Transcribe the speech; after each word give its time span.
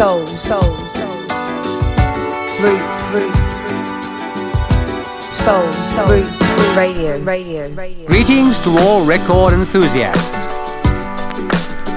soul, 0.00 0.26
soul, 0.28 0.62
soul, 0.86 1.20
roots, 2.62 3.10
roots, 3.12 3.48
soul, 5.28 5.70
soul, 5.74 6.08
roots, 6.08 6.40
radio, 6.74 7.18
radio, 7.18 7.68
radio. 7.74 8.06
Greetings 8.06 8.58
to 8.60 8.70
all 8.78 9.04
record 9.04 9.52
enthusiasts. 9.52 10.54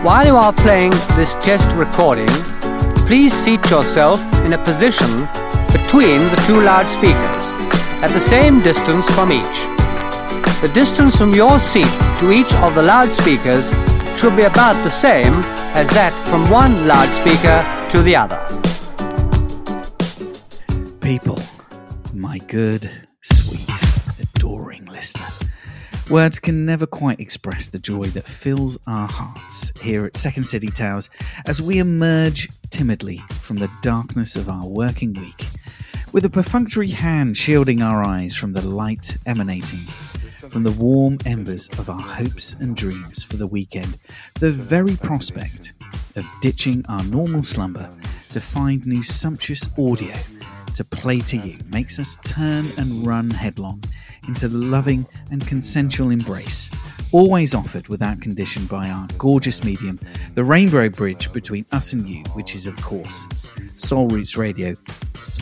While 0.04 0.25
you 0.25 0.36
are 0.36 0.52
playing 0.52 0.92
this 1.16 1.36
test 1.36 1.71
recording, 1.78 2.28
please 3.07 3.32
seat 3.32 3.64
yourself 3.70 4.20
in 4.43 4.51
a 4.51 4.57
position 4.57 5.07
between 5.71 6.20
the 6.28 6.43
two 6.46 6.60
loudspeakers, 6.60 7.43
at 8.04 8.10
the 8.10 8.20
same 8.20 8.61
distance 8.61 9.10
from 9.15 9.32
each. 9.32 9.60
The 10.60 10.70
distance 10.74 11.15
from 11.15 11.33
your 11.33 11.57
seat 11.57 11.93
to 12.20 12.33
each 12.33 12.54
of 12.56 12.75
the 12.75 12.83
loudspeakers 12.83 13.71
should 14.20 14.36
be 14.36 14.43
about 14.43 14.75
the 14.83 14.89
same 14.89 15.36
as 15.74 15.89
that 15.92 16.11
from 16.28 16.50
one 16.50 16.86
loudspeaker 16.86 17.64
to 17.93 18.02
the 18.02 18.15
other. 18.15 18.39
People, 21.00 21.38
my 22.11 22.39
good, 22.47 22.89
sweet, 23.21 23.69
adoring 24.19 24.83
listener. 24.86 25.28
Words 26.10 26.39
can 26.39 26.66
never 26.66 26.88
quite 26.88 27.19
express 27.19 27.68
the 27.68 27.78
joy 27.78 28.06
that 28.06 28.28
fills 28.28 28.79
our 28.88 29.07
hearts 29.07 29.71
here 29.79 30.06
at 30.06 30.18
Second 30.18 30.46
City 30.46 30.69
Towers 30.69 31.11
as 31.46 31.61
we 31.61 31.78
emerge 31.78 32.50
timidly 32.72 33.22
from 33.30 33.58
the 33.58 33.69
darkness 33.83 34.36
of 34.36 34.50
our 34.50 34.66
working 34.66 35.14
week, 35.14 35.45
with 36.11 36.25
a 36.25 36.31
perfunctory 36.31 36.89
hand 36.89 37.38
shielding 37.38 37.83
our 37.83 38.03
eyes 38.03 38.36
from 38.36 38.53
the 38.53 38.66
light 38.66 39.19
emanating 39.28 39.81
from 40.53 40.62
the 40.62 40.72
warm 40.73 41.17
embers 41.25 41.67
of 41.80 41.89
our 41.89 42.00
hopes 42.00 42.53
and 42.59 42.75
dreams 42.75 43.23
for 43.23 43.38
the 43.38 43.48
weekend, 43.48 43.98
the 44.39 44.52
very 44.52 44.95
prospect 44.95 45.73
of 46.16 46.23
ditching 46.41 46.86
our 46.88 47.03
normal 47.05 47.41
slumber 47.41 47.89
to 48.30 48.39
find 48.39 48.86
new 48.86 49.02
sumptuous 49.02 49.67
audio 49.80 50.14
to 50.75 50.83
play 50.83 51.22
to 51.22 51.38
you 51.38 51.58
makes 51.72 51.97
us 51.97 52.17
turn 52.23 52.67
and 52.77 53.05
run 53.05 53.31
headlong 53.31 53.83
into 54.27 54.47
the 54.47 54.59
loving 54.59 55.08
and 55.31 55.45
consensual 55.47 56.11
embrace, 56.11 56.70
always 57.11 57.55
offered 57.55 57.88
without 57.88 58.22
condition 58.22 58.67
by 58.67 58.89
our 58.89 59.08
gorgeous 59.17 59.64
medium, 59.64 59.99
the 60.36 60.44
rainbow 60.44 60.88
bridge 60.88 61.33
between 61.33 61.66
us 61.72 61.94
and 61.94 62.08
you, 62.08 62.23
which 62.36 62.53
is, 62.53 62.67
of 62.67 62.80
course, 62.80 63.27
Soul 63.75 64.07
Roots 64.07 64.38
Radio 64.38 64.75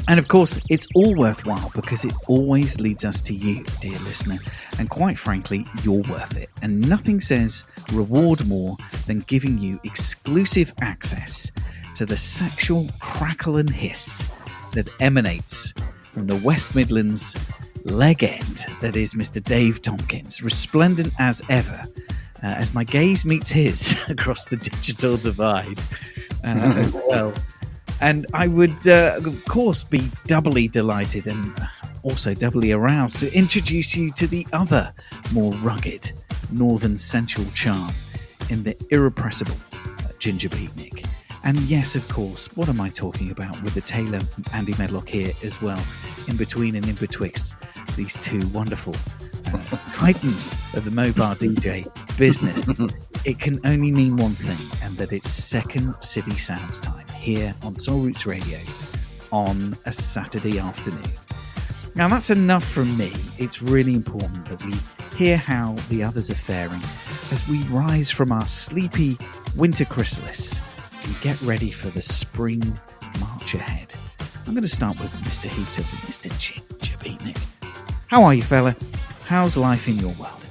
and 0.07 0.19
of 0.19 0.27
course, 0.27 0.59
it's 0.69 0.87
all 0.95 1.15
worthwhile 1.15 1.71
because 1.75 2.05
it 2.05 2.13
always 2.27 2.79
leads 2.79 3.05
us 3.05 3.21
to 3.21 3.33
you, 3.33 3.63
dear 3.79 3.97
listener. 3.99 4.39
And 4.79 4.89
quite 4.89 5.17
frankly, 5.17 5.65
you're 5.83 6.03
worth 6.03 6.37
it. 6.37 6.49
And 6.61 6.87
nothing 6.89 7.19
says 7.19 7.65
reward 7.93 8.45
more 8.47 8.75
than 9.05 9.19
giving 9.19 9.57
you 9.57 9.79
exclusive 9.83 10.73
access 10.81 11.51
to 11.95 12.05
the 12.05 12.17
sexual 12.17 12.89
crackle 12.99 13.57
and 13.57 13.69
hiss 13.69 14.25
that 14.73 14.89
emanates 14.99 15.73
from 16.11 16.27
the 16.27 16.37
West 16.37 16.75
Midlands 16.75 17.37
leg 17.83 18.23
end 18.23 18.65
that 18.81 18.95
is 18.95 19.13
Mr. 19.13 19.43
Dave 19.43 19.81
Tompkins, 19.81 20.41
resplendent 20.41 21.13
as 21.19 21.41
ever. 21.49 21.83
Uh, 22.43 22.47
as 22.47 22.73
my 22.73 22.83
gaze 22.83 23.23
meets 23.23 23.49
his 23.49 24.03
across 24.09 24.45
the 24.45 24.57
digital 24.57 25.15
divide 25.15 25.79
uh, 26.43 26.47
as 26.47 26.93
well. 27.07 27.33
And 28.01 28.25
I 28.33 28.47
would, 28.47 28.87
uh, 28.87 29.19
of 29.23 29.45
course, 29.45 29.83
be 29.83 30.09
doubly 30.25 30.67
delighted 30.67 31.27
and 31.27 31.53
also 32.03 32.33
doubly 32.33 32.71
aroused 32.71 33.19
to 33.19 33.31
introduce 33.33 33.95
you 33.95 34.11
to 34.13 34.25
the 34.25 34.45
other 34.53 34.91
more 35.31 35.53
rugged 35.53 36.11
northern 36.51 36.97
sensual 36.97 37.45
charm 37.53 37.93
in 38.49 38.63
the 38.63 38.75
irrepressible 38.89 39.55
uh, 39.73 40.07
Ginger 40.17 40.49
Beatnik. 40.49 41.05
And 41.43 41.57
yes, 41.61 41.95
of 41.95 42.07
course, 42.07 42.55
what 42.57 42.69
am 42.69 42.81
I 42.81 42.89
talking 42.89 43.31
about 43.31 43.61
with 43.63 43.73
the 43.73 43.81
Taylor 43.81 44.19
Andy 44.53 44.73
Medlock 44.77 45.07
here 45.07 45.33
as 45.43 45.61
well, 45.61 45.81
in 46.27 46.37
between 46.37 46.75
and 46.75 46.87
in 46.87 46.95
betwixt 46.95 47.55
these 47.95 48.17
two 48.17 48.47
wonderful 48.49 48.95
titans 49.87 50.57
of 50.73 50.85
the 50.85 50.91
mobile 50.91 51.35
DJ 51.35 51.87
business. 52.17 52.71
it 53.25 53.39
can 53.39 53.59
only 53.65 53.91
mean 53.91 54.17
one 54.17 54.33
thing, 54.33 54.57
and 54.83 54.97
that 54.97 55.11
it's 55.11 55.29
Second 55.29 55.95
City 56.01 56.37
Sounds 56.37 56.79
time 56.79 57.07
here 57.09 57.53
on 57.63 57.75
Soul 57.75 57.99
Roots 57.99 58.25
Radio 58.25 58.59
on 59.31 59.77
a 59.85 59.91
Saturday 59.91 60.59
afternoon. 60.59 61.03
Now, 61.95 62.07
that's 62.07 62.29
enough 62.29 62.63
from 62.63 62.97
me. 62.97 63.11
It's 63.37 63.61
really 63.61 63.93
important 63.93 64.45
that 64.45 64.63
we 64.65 64.73
hear 65.17 65.37
how 65.37 65.75
the 65.89 66.03
others 66.03 66.29
are 66.31 66.35
faring 66.35 66.81
as 67.31 67.47
we 67.47 67.61
rise 67.63 68.09
from 68.09 68.31
our 68.31 68.47
sleepy 68.47 69.17
winter 69.55 69.85
chrysalis 69.85 70.61
and 71.03 71.19
get 71.21 71.41
ready 71.41 71.69
for 71.69 71.89
the 71.89 72.01
spring 72.01 72.61
march 73.19 73.53
ahead. 73.55 73.93
I'm 74.47 74.53
going 74.53 74.63
to 74.63 74.67
start 74.67 74.99
with 74.99 75.11
Mr. 75.21 75.45
Heath 75.45 75.73
Tubbs 75.73 75.93
and 75.93 76.01
Mr. 76.03 76.29
Ginger 76.39 76.97
Beatnik. 76.97 77.37
How 78.07 78.23
are 78.23 78.33
you, 78.33 78.43
fella? 78.43 78.75
How's 79.31 79.55
life 79.55 79.87
in 79.87 79.97
your 79.97 80.11
world? 80.15 80.45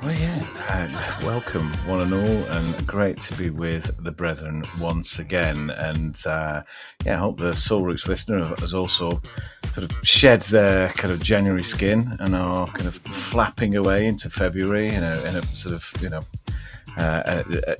Well, 0.00 0.12
yeah, 0.12 1.26
welcome 1.26 1.72
one 1.88 2.02
and 2.02 2.14
all, 2.14 2.44
and 2.52 2.86
great 2.86 3.20
to 3.22 3.34
be 3.34 3.50
with 3.50 4.04
the 4.04 4.12
brethren 4.12 4.62
once 4.78 5.18
again. 5.18 5.70
And 5.70 6.16
uh, 6.24 6.62
yeah, 7.04 7.16
I 7.16 7.18
hope 7.18 7.38
the 7.38 7.52
Soul 7.52 7.80
Roots 7.80 8.06
listener 8.06 8.44
has 8.60 8.74
also 8.74 9.20
sort 9.72 9.90
of 9.90 9.92
shed 10.04 10.42
their 10.42 10.90
kind 10.90 11.12
of 11.12 11.20
January 11.20 11.64
skin 11.64 12.16
and 12.20 12.36
are 12.36 12.68
kind 12.68 12.86
of 12.86 12.94
flapping 12.94 13.74
away 13.74 14.06
into 14.06 14.30
February 14.30 14.90
in 14.90 15.02
a, 15.02 15.20
in 15.24 15.34
a 15.34 15.42
sort 15.56 15.74
of, 15.74 15.92
you 16.00 16.10
know, 16.10 16.20
uh, 16.96 17.42
a, 17.54 17.70
a, 17.70 17.76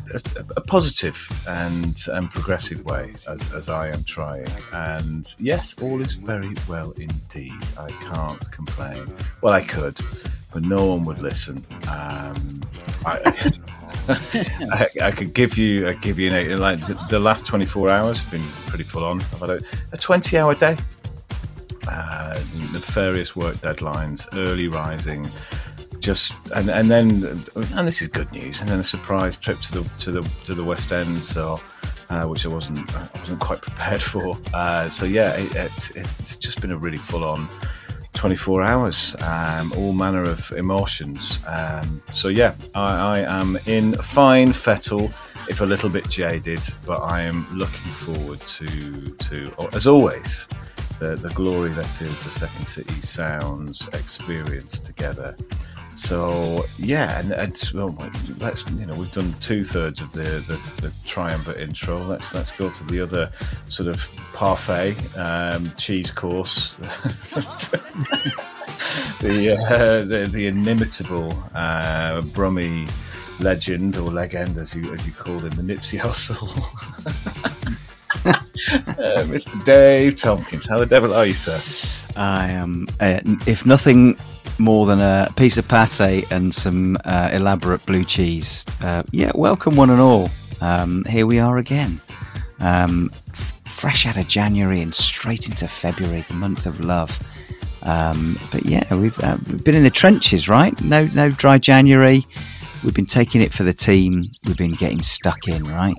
a, 0.56 0.60
positive 0.60 1.19
and 1.48 2.06
and 2.12 2.31
progressive 2.31 2.84
way, 2.84 3.15
as, 3.28 3.53
as 3.53 3.69
I 3.69 3.88
am 3.88 4.04
trying. 4.04 4.47
And 4.72 5.32
yes, 5.38 5.75
all 5.82 6.00
is 6.00 6.15
very 6.15 6.54
well 6.69 6.93
indeed. 6.93 7.53
I 7.78 7.88
can't 8.12 8.50
complain. 8.50 9.12
Well, 9.43 9.53
I 9.53 9.62
could, 9.62 9.98
but 10.53 10.62
no 10.62 10.87
one 10.87 11.04
would 11.04 11.19
listen. 11.19 11.65
Um, 11.88 12.62
I, 13.04 13.53
I, 14.09 14.87
I, 15.03 15.10
could 15.10 15.34
give 15.34 15.56
you, 15.59 15.88
I 15.88 15.92
give 15.94 16.19
you 16.19 16.31
an, 16.31 16.59
like 16.59 16.84
the, 16.87 16.94
the, 17.09 17.19
last 17.19 17.47
24 17.47 17.91
hours 17.91 18.21
have 18.21 18.31
been 18.31 18.47
pretty 18.66 18.84
full 18.84 19.04
on. 19.04 19.21
I've 19.21 19.41
had 19.41 19.50
a, 19.50 19.60
a 19.92 19.98
20 19.98 20.38
hour 20.38 20.54
day. 20.54 20.77
Uh, 21.88 22.38
nefarious 22.72 23.34
work 23.34 23.56
deadlines, 23.56 24.28
early 24.37 24.69
rising, 24.69 25.28
just 26.00 26.32
and 26.54 26.68
and 26.68 26.90
then 26.90 27.08
and 27.74 27.86
this 27.86 28.02
is 28.02 28.08
good 28.08 28.30
news. 28.32 28.60
And 28.60 28.68
then 28.68 28.80
a 28.80 28.84
surprise 28.84 29.36
trip 29.36 29.60
to 29.60 29.72
the 29.72 29.88
to 29.98 30.10
the 30.10 30.22
to 30.46 30.54
the 30.54 30.64
West 30.64 30.92
End. 30.92 31.24
So. 31.24 31.60
Uh, 32.10 32.26
which 32.26 32.44
I 32.44 32.48
wasn't 32.48 32.92
I 32.96 33.08
wasn't 33.20 33.38
quite 33.38 33.60
prepared 33.68 34.02
for. 34.02 34.36
Uh, 34.52 34.88
so 34.88 35.04
yeah, 35.04 35.36
it, 35.36 35.54
it, 35.54 35.92
it's 35.94 36.36
just 36.36 36.60
been 36.60 36.72
a 36.72 36.76
really 36.76 36.98
full 36.98 37.22
on 37.22 37.48
24 38.14 38.62
hours, 38.64 39.16
um, 39.20 39.72
all 39.76 39.92
manner 39.92 40.22
of 40.22 40.50
emotions. 40.52 41.38
Um, 41.46 42.02
so 42.12 42.28
yeah, 42.28 42.54
I, 42.74 43.18
I, 43.18 43.40
am 43.40 43.58
in 43.66 43.94
fine 43.94 44.52
fettle, 44.52 45.10
if 45.48 45.60
a 45.60 45.64
little 45.64 45.88
bit 45.88 46.08
jaded, 46.08 46.60
but 46.84 46.98
I 46.98 47.22
am 47.22 47.46
looking 47.56 47.92
forward 47.92 48.40
to 48.40 49.08
to 49.08 49.52
as 49.72 49.86
always 49.86 50.48
the, 50.98 51.16
the 51.16 51.30
glory 51.30 51.70
that 51.70 52.02
is 52.02 52.22
the 52.24 52.30
Second 52.30 52.66
City 52.66 53.00
Sounds 53.00 53.88
experience 53.88 54.78
together. 54.78 55.36
So 56.00 56.64
yeah, 56.78 57.20
and, 57.20 57.32
and 57.32 57.52
let's 58.40 58.64
you 58.70 58.86
know 58.86 58.94
we've 58.96 59.12
done 59.12 59.34
two 59.40 59.64
thirds 59.64 60.00
of 60.00 60.10
the, 60.12 60.42
the, 60.48 60.56
the 60.80 60.92
triumvirate 61.04 61.60
intro. 61.60 62.02
Let's 62.02 62.32
let's 62.32 62.52
go 62.52 62.70
to 62.70 62.84
the 62.84 63.02
other 63.02 63.30
sort 63.68 63.86
of 63.90 64.02
parfait 64.32 64.96
um, 65.18 65.70
cheese 65.76 66.10
course. 66.10 66.72
the, 69.20 69.58
uh, 69.60 70.04
the, 70.06 70.26
the 70.32 70.46
inimitable 70.46 71.34
uh, 71.54 72.22
Brummy 72.22 72.88
legend 73.38 73.98
or 73.98 74.10
legend, 74.10 74.56
as 74.56 74.74
you 74.74 74.94
as 74.94 75.06
you 75.06 75.12
called 75.12 75.42
him, 75.44 75.50
the 75.50 75.74
Nipsey 75.74 76.00
Hussle. 76.00 76.48
uh, 78.24 79.24
Mr. 79.24 79.64
Dave 79.66 80.16
Tompkins, 80.16 80.66
how 80.66 80.78
the 80.78 80.86
devil 80.86 81.12
are 81.12 81.26
you, 81.26 81.34
sir? 81.34 81.60
I 82.16 82.48
am, 82.48 82.88
uh, 83.00 83.20
if 83.46 83.66
nothing 83.66 84.16
more 84.60 84.86
than 84.86 85.01
a 85.01 85.28
piece 85.36 85.57
of 85.57 85.66
pate 85.66 86.30
and 86.30 86.54
some 86.54 86.97
uh, 87.04 87.30
elaborate 87.33 87.84
blue 87.86 88.04
cheese. 88.04 88.65
Uh, 88.83 89.03
yeah, 89.10 89.33
welcome 89.34 89.74
one 89.74 89.91
and 89.91 90.01
all. 90.01 90.28
Um, 90.60 91.04
here 91.04 91.27
we 91.27 91.39
are 91.39 91.57
again. 91.57 92.01
Um, 92.60 93.10
f- 93.30 93.59
fresh 93.65 94.07
out 94.07 94.16
of 94.18 94.28
January 94.28 94.80
and 94.83 94.95
straight 94.95 95.48
into 95.48 95.66
February, 95.66 96.24
the 96.28 96.34
month 96.34 96.66
of 96.66 96.80
love. 96.80 97.18
Um, 97.83 98.39
but 98.53 98.66
yeah, 98.66 98.95
we've, 98.95 99.18
uh, 99.21 99.39
we've 99.48 99.65
been 99.65 99.74
in 99.74 99.83
the 99.83 99.91
trenches, 99.91 100.48
right? 100.48 100.78
No, 100.83 101.06
no 101.15 101.30
dry 101.30 101.56
January. 101.56 102.27
We've 102.84 102.95
been 102.95 103.06
taking 103.06 103.41
it 103.41 103.53
for 103.53 103.63
the 103.63 103.72
team. 103.72 104.24
We've 104.47 104.59
been 104.59 104.72
getting 104.72 105.01
stuck 105.01 105.48
in, 105.48 105.66
right? 105.66 105.97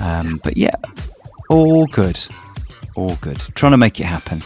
Um, 0.00 0.40
but 0.44 0.56
yeah, 0.58 0.74
all 1.48 1.86
good, 1.86 2.22
all 2.94 3.16
good. 3.22 3.38
Trying 3.54 3.72
to 3.72 3.78
make 3.78 3.98
it 4.00 4.04
happen. 4.04 4.42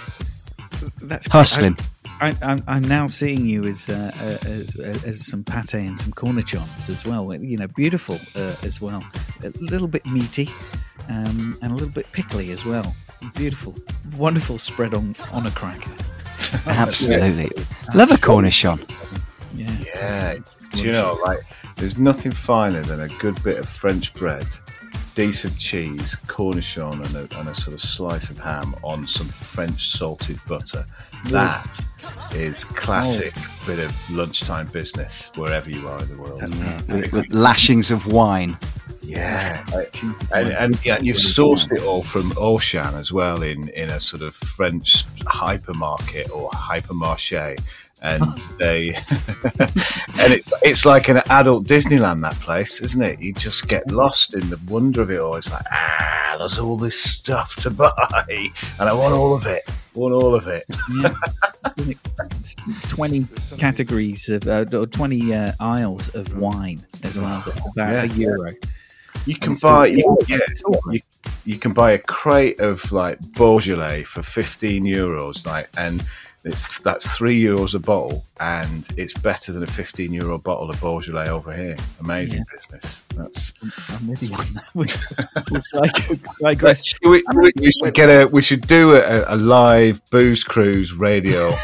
That's 1.03 1.27
hustling. 1.27 1.77
I, 2.21 2.63
am 2.69 2.83
now 2.83 3.07
seeing 3.07 3.47
you 3.47 3.65
as, 3.65 3.89
uh, 3.89 4.13
uh, 4.21 4.49
as, 4.49 4.77
as 4.77 5.27
some 5.27 5.43
pate 5.43 5.75
and 5.75 5.99
some 5.99 6.13
cornichons 6.13 6.89
as 6.89 7.07
well. 7.07 7.35
You 7.35 7.57
know, 7.57 7.67
beautiful 7.69 8.19
uh, 8.37 8.55
as 8.63 8.81
well. 8.81 9.03
A 9.43 9.49
little 9.61 9.89
bit 9.89 10.05
meaty, 10.07 10.51
um, 11.09 11.59
and 11.63 11.73
a 11.73 11.75
little 11.75 11.89
bit 11.89 12.11
pickly 12.13 12.51
as 12.51 12.65
well. 12.65 12.95
Beautiful, 13.35 13.75
wonderful 14.17 14.59
spread 14.59 14.95
on 14.95 15.17
on 15.33 15.47
a 15.47 15.51
cracker. 15.51 15.93
Absolutely. 16.67 17.51
Love 17.95 18.11
a 18.11 18.15
Cornichon. 18.15 18.89
Yeah. 19.55 19.77
Yeah, 19.95 20.35
do 20.73 20.83
you 20.83 20.93
know, 20.93 21.19
like, 21.25 21.41
there's 21.77 21.99
nothing 21.99 22.33
finer 22.33 22.83
than 22.83 23.01
a 23.01 23.09
good 23.19 23.43
bit 23.43 23.59
of 23.59 23.69
French 23.69 24.15
bread, 24.15 24.47
decent 25.15 25.59
cheese, 25.59 26.17
cornichon, 26.27 27.05
and 27.05 27.17
a, 27.17 27.39
and 27.39 27.49
a 27.49 27.55
sort 27.55 27.75
of 27.75 27.81
slice 27.81 28.31
of 28.31 28.39
ham 28.39 28.75
on 28.83 29.07
some 29.07 29.29
French 29.29 29.91
salted 29.91 30.39
butter. 30.47 30.87
That 31.27 31.87
is 32.35 32.65
classic 32.65 33.35
bit 33.67 33.79
of 33.79 34.11
lunchtime 34.11 34.67
business 34.69 35.31
wherever 35.35 35.71
you 35.71 35.87
are 35.89 36.01
in 36.01 36.09
the 36.09 36.17
world. 36.17 36.43
With, 36.89 37.13
with 37.13 37.33
lashings 37.33 37.91
of 37.91 38.07
wine. 38.13 38.57
Yeah, 39.03 39.65
and, 40.33 40.49
and, 40.51 40.85
yeah, 40.85 41.01
you've 41.01 41.17
sourced 41.17 41.73
it 41.73 41.83
all 41.83 42.03
from 42.03 42.31
Auchan 42.33 42.93
as 42.95 43.11
well 43.13 43.43
in, 43.43 43.69
in 43.71 43.89
a 43.89 43.99
sort 43.99 44.23
of 44.23 44.35
French 44.35 45.05
hypermarket 45.25 46.31
or 46.31 46.51
hypermarché, 46.51 47.59
and 48.03 48.39
they 48.59 48.95
and 50.19 50.33
it's 50.33 50.53
it's 50.63 50.85
like 50.85 51.09
an 51.09 51.23
adult 51.29 51.67
Disneyland 51.67 52.23
that 52.23 52.35
place, 52.37 52.81
isn't 52.81 53.03
it? 53.03 53.21
You 53.21 53.33
just 53.33 53.69
get 53.69 53.91
lost 53.91 54.35
in 54.35 54.49
the 54.49 54.61
wonder 54.69 55.03
of 55.03 55.11
it 55.11 55.19
all. 55.19 55.35
It's 55.35 55.51
like 55.51 55.67
ah, 55.73 56.37
there's 56.39 56.59
all 56.59 56.77
this 56.77 57.01
stuff 57.03 57.57
to 57.63 57.71
buy, 57.71 58.51
and 58.79 58.89
I 58.89 58.93
want 58.93 59.15
all 59.15 59.35
of 59.35 59.47
it. 59.47 59.69
Want 59.95 60.15
all 60.15 60.35
of 60.35 60.47
it. 60.47 60.65
Yeah. 61.03 61.15
20 62.89 63.27
categories 63.59 64.29
of 64.29 64.47
uh, 64.47 64.65
or 64.73 64.87
20 64.87 65.35
uh, 65.35 65.53
aisles 65.61 66.15
of 66.15 66.37
wine 66.37 66.85
as 67.03 67.19
well. 67.19 67.43
About 67.73 67.93
Yeah. 67.93 68.03
a 68.03 68.07
euro. 68.07 68.53
You 69.27 69.35
can 69.37 69.57
buy 69.61 69.87
you, 69.89 70.19
yeah, 70.29 70.39
you, 70.91 71.01
you 71.45 71.59
can 71.59 71.73
buy 71.73 71.93
a 71.93 71.99
crate 71.99 72.61
of 72.61 72.91
like 72.93 73.19
Beaujolais 73.33 74.05
for 74.05 74.23
15 74.23 74.85
euros, 74.85 75.45
like, 75.45 75.69
and 75.77 76.05
it's 76.45 76.79
that's 76.81 77.07
three 77.17 77.41
euros 77.43 77.75
a 77.75 77.79
bottle, 77.79 78.25
and 78.39 78.89
it's 78.97 79.13
better 79.13 79.53
than 79.53 79.63
a 79.63 79.67
15 79.67 80.13
euro 80.13 80.39
bottle 80.39 80.71
of 80.71 80.81
Beaujolais 80.81 81.29
over 81.29 81.53
here. 81.53 81.77
Amazing 82.01 82.45
business. 82.53 83.05
That's 83.17 83.55
I'm 83.89 84.09
with 84.09 84.23
you 84.23 84.33
on 84.35 84.47
that. 84.55 84.65
We, 84.75 84.87
we 85.53 86.07
dig- 86.09 86.23
digress. 86.41 86.95
we, 87.03 87.23
we, 87.35 87.51
we 87.57 87.73
should 87.73 87.95
get 87.95 88.09
a 88.09 88.27
we 88.27 88.43
should 88.43 88.67
do 88.67 88.97
a, 88.97 89.35
a 89.35 89.37
live 89.37 90.01
booze 90.11 90.45
cruise 90.45 90.93
radio 90.93 91.49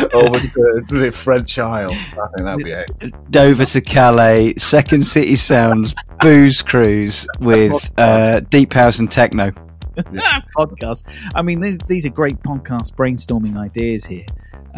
over 0.12 0.38
to, 0.38 0.84
to 0.88 0.98
the 0.98 1.12
French 1.12 1.58
Isle. 1.58 1.90
I 1.92 2.26
think 2.36 2.44
that'd 2.44 2.64
be 2.64 2.70
it. 2.70 2.90
Dover 3.30 3.64
to 3.66 3.80
Calais, 3.80 4.54
Second 4.56 5.04
City 5.04 5.36
Sounds, 5.36 5.94
Booze 6.20 6.62
Cruise 6.62 7.26
with 7.40 7.90
uh, 7.98 8.40
Deep 8.40 8.72
House 8.72 8.98
and 8.98 9.10
Techno. 9.10 9.52
podcast. 10.56 11.04
I 11.34 11.42
mean, 11.42 11.60
these, 11.60 11.78
these 11.86 12.06
are 12.06 12.10
great 12.10 12.38
podcast 12.42 12.94
brainstorming 12.94 13.56
ideas 13.56 14.04
here. 14.04 14.26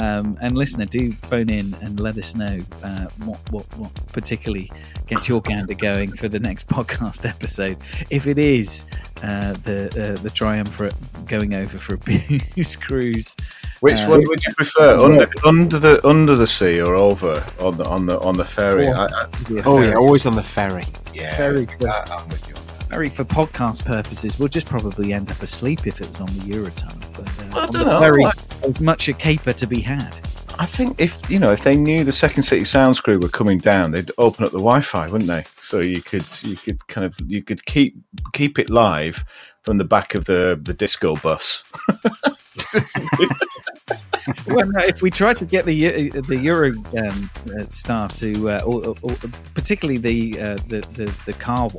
Um, 0.00 0.38
and 0.40 0.56
listener, 0.56 0.86
do 0.86 1.12
phone 1.12 1.50
in 1.50 1.74
and 1.82 2.00
let 2.00 2.16
us 2.16 2.34
know 2.34 2.58
uh, 2.82 3.06
what, 3.26 3.38
what, 3.52 3.66
what 3.76 3.94
particularly 4.14 4.72
gets 5.06 5.28
your 5.28 5.42
gander 5.42 5.74
going 5.74 6.10
for 6.10 6.28
the 6.28 6.38
next 6.40 6.66
podcast 6.76 7.28
episode. 7.28 7.76
If 8.08 8.26
it 8.26 8.38
is 8.38 8.86
uh, 9.22 9.52
the 9.64 10.14
uh, 10.16 10.22
the 10.22 10.30
triumvirate 10.30 10.94
going 11.26 11.52
over 11.54 11.76
for 11.76 11.94
a 11.94 11.98
booze 12.56 12.74
cruise, 12.74 13.36
Which 13.80 14.00
Uh, 14.00 14.06
one 14.08 14.22
would 14.28 14.42
you 14.46 14.54
prefer, 14.54 14.98
under, 14.98 15.26
under 15.44 15.78
the 15.78 16.06
under 16.08 16.36
the 16.36 16.46
sea 16.46 16.80
or 16.80 16.94
over 16.94 17.44
on 17.60 17.76
the 17.76 17.84
on 17.84 18.06
the 18.06 18.18
on 18.20 18.38
the 18.38 18.46
ferry? 18.46 18.88
I, 18.88 19.04
I, 19.04 19.26
Oh, 19.66 19.78
yeah, 19.82 19.94
always 19.94 20.24
on 20.24 20.36
the 20.36 20.42
ferry. 20.42 20.84
yeah, 21.12 21.36
Very 21.36 21.66
good. 21.66 21.84
I, 21.84 22.02
I'm 22.16 22.26
with 22.30 22.48
you. 22.48 22.54
For 22.92 23.24
podcast 23.24 23.84
purposes, 23.86 24.38
we'll 24.38 24.48
just 24.48 24.66
probably 24.66 25.12
end 25.12 25.30
up 25.30 25.42
asleep 25.42 25.86
if 25.86 26.00
it 26.00 26.08
was 26.08 26.20
on 26.20 26.26
the 26.26 26.52
Eurotunnel. 26.52 27.14
But 27.14 27.56
uh, 27.56 27.60
I 27.60 27.66
don't 27.66 27.86
know, 27.86 28.22
like- 28.22 28.36
there's 28.60 28.80
much 28.80 29.08
a 29.08 29.12
caper 29.12 29.52
to 29.54 29.66
be 29.66 29.80
had. 29.80 30.18
I 30.58 30.66
think 30.66 31.00
if 31.00 31.28
you 31.30 31.38
know 31.38 31.50
if 31.50 31.64
they 31.64 31.74
knew 31.74 32.04
the 32.04 32.12
Second 32.12 32.42
City 32.42 32.64
Sounds 32.64 33.00
crew 33.00 33.18
were 33.18 33.28
coming 33.30 33.56
down, 33.58 33.90
they'd 33.90 34.10
open 34.18 34.44
up 34.44 34.52
the 34.52 34.58
Wi-Fi, 34.58 35.06
wouldn't 35.10 35.30
they? 35.30 35.44
So 35.56 35.80
you 35.80 36.02
could 36.02 36.26
you 36.42 36.56
could 36.56 36.86
kind 36.88 37.06
of 37.06 37.14
you 37.26 37.42
could 37.42 37.64
keep 37.64 37.96
keep 38.34 38.58
it 38.58 38.68
live 38.68 39.24
from 39.62 39.78
the 39.78 39.84
back 39.84 40.14
of 40.14 40.26
the 40.26 40.60
the 40.62 40.74
disco 40.74 41.16
bus. 41.16 41.64
well, 44.46 44.66
no, 44.70 44.80
if 44.80 45.02
we 45.02 45.10
tried 45.10 45.38
to 45.38 45.44
get 45.44 45.64
the 45.64 46.10
the 46.10 46.36
Euro 46.36 46.72
um, 46.98 47.30
uh, 47.58 47.64
star 47.68 48.08
to, 48.10 48.50
uh, 48.50 48.60
or, 48.64 48.88
or, 48.88 48.94
or 49.02 49.16
particularly 49.54 49.98
the, 49.98 50.40
uh, 50.40 50.54
the 50.68 50.80
the 50.92 51.22
the 51.26 51.32
car 51.32 51.70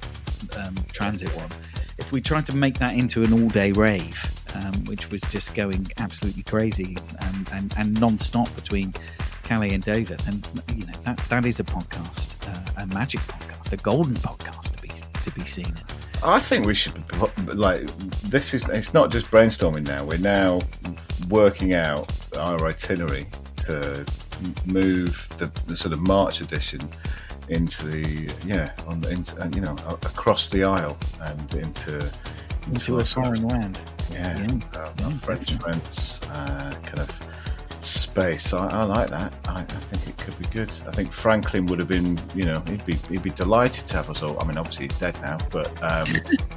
um, 0.58 0.76
transit 0.92 1.30
one, 1.40 1.50
if 1.98 2.12
we 2.12 2.22
tried 2.22 2.46
to 2.48 2.56
make 2.56 2.80
that 2.80 2.94
into 2.94 3.24
an 3.24 3.34
all 3.34 3.50
day 3.50 3.72
rave, 3.72 4.20
um, 4.56 4.74
which 4.86 5.10
was 5.12 5.22
just 5.24 5.56
going 5.56 5.88
absolutely 6.00 6.44
crazy 6.44 6.98
um, 7.22 7.46
and 7.54 7.74
and 7.78 8.00
non-stop 8.00 8.54
between 8.56 8.94
Calais 9.44 9.70
and 9.70 9.84
Dover, 9.84 10.16
then 10.16 10.42
you 10.76 10.86
know 10.86 10.94
that 11.04 11.18
that 11.30 11.46
is 11.46 11.60
a 11.60 11.64
podcast, 11.64 12.36
uh, 12.50 12.84
a 12.84 12.88
magic 12.88 13.22
podcast, 13.22 13.74
a 13.74 13.78
golden 13.78 14.16
podcast 14.16 14.76
to 14.76 14.82
be 14.82 14.90
to 15.22 15.32
be 15.32 15.46
seen. 15.46 15.74
I 16.24 16.40
think 16.40 16.66
we 16.66 16.76
should 16.76 16.94
like 17.54 17.86
this 18.24 18.54
is 18.54 18.68
it's 18.70 18.94
not 18.94 19.12
just 19.12 19.30
brainstorming 19.30 19.86
now. 19.88 20.04
We're 20.06 20.18
now 20.18 20.60
working 21.30 21.74
out 21.74 22.12
our 22.38 22.66
itinerary 22.66 23.24
to 23.68 24.06
move 24.66 25.28
the, 25.38 25.52
the 25.68 25.76
sort 25.78 25.94
of 25.94 26.00
March 26.02 26.42
edition 26.42 26.80
into 27.50 27.86
the 27.88 28.34
yeah 28.46 28.72
on 28.88 29.02
the 29.02 29.10
into, 29.12 29.36
and, 29.42 29.54
you 29.56 29.62
know 29.62 29.76
across 29.90 30.50
the 30.50 30.64
aisle 30.64 30.98
and 31.22 31.54
into 31.56 32.10
Into 32.68 32.96
a 32.96 33.00
a 33.00 33.04
foreign 33.06 33.48
land. 33.48 33.80
yeah, 34.12 34.38
Yeah. 34.40 34.80
uh, 34.80 34.90
Yeah, 35.00 35.10
French. 35.22 35.54
Friends 35.56 36.20
uh, 36.32 36.72
kind 36.84 37.00
of 37.00 37.10
space. 37.86 38.54
I, 38.54 38.68
I 38.68 38.84
like 38.84 39.10
that. 39.10 39.36
I, 39.48 39.62
I 39.62 39.64
think 39.64 40.08
it 40.08 40.18
could 40.18 40.38
be 40.38 40.46
good. 40.46 40.72
I 40.88 40.92
think 40.92 41.12
Franklin 41.12 41.66
would 41.68 41.80
have 41.80 41.88
been, 41.88 42.18
you 42.36 42.44
know, 42.44 42.64
he'd 42.68 42.86
be 42.86 42.96
he'd 43.10 43.24
be 43.24 43.32
delighted 43.32 43.88
to 43.88 43.98
have 43.98 44.10
us 44.10 44.24
all. 44.24 44.42
I 44.42 44.46
mean, 44.46 44.58
obviously 44.58 44.88
he's 44.88 44.98
dead 45.00 45.20
now, 45.22 45.38
but 45.52 45.68
um, 45.84 46.08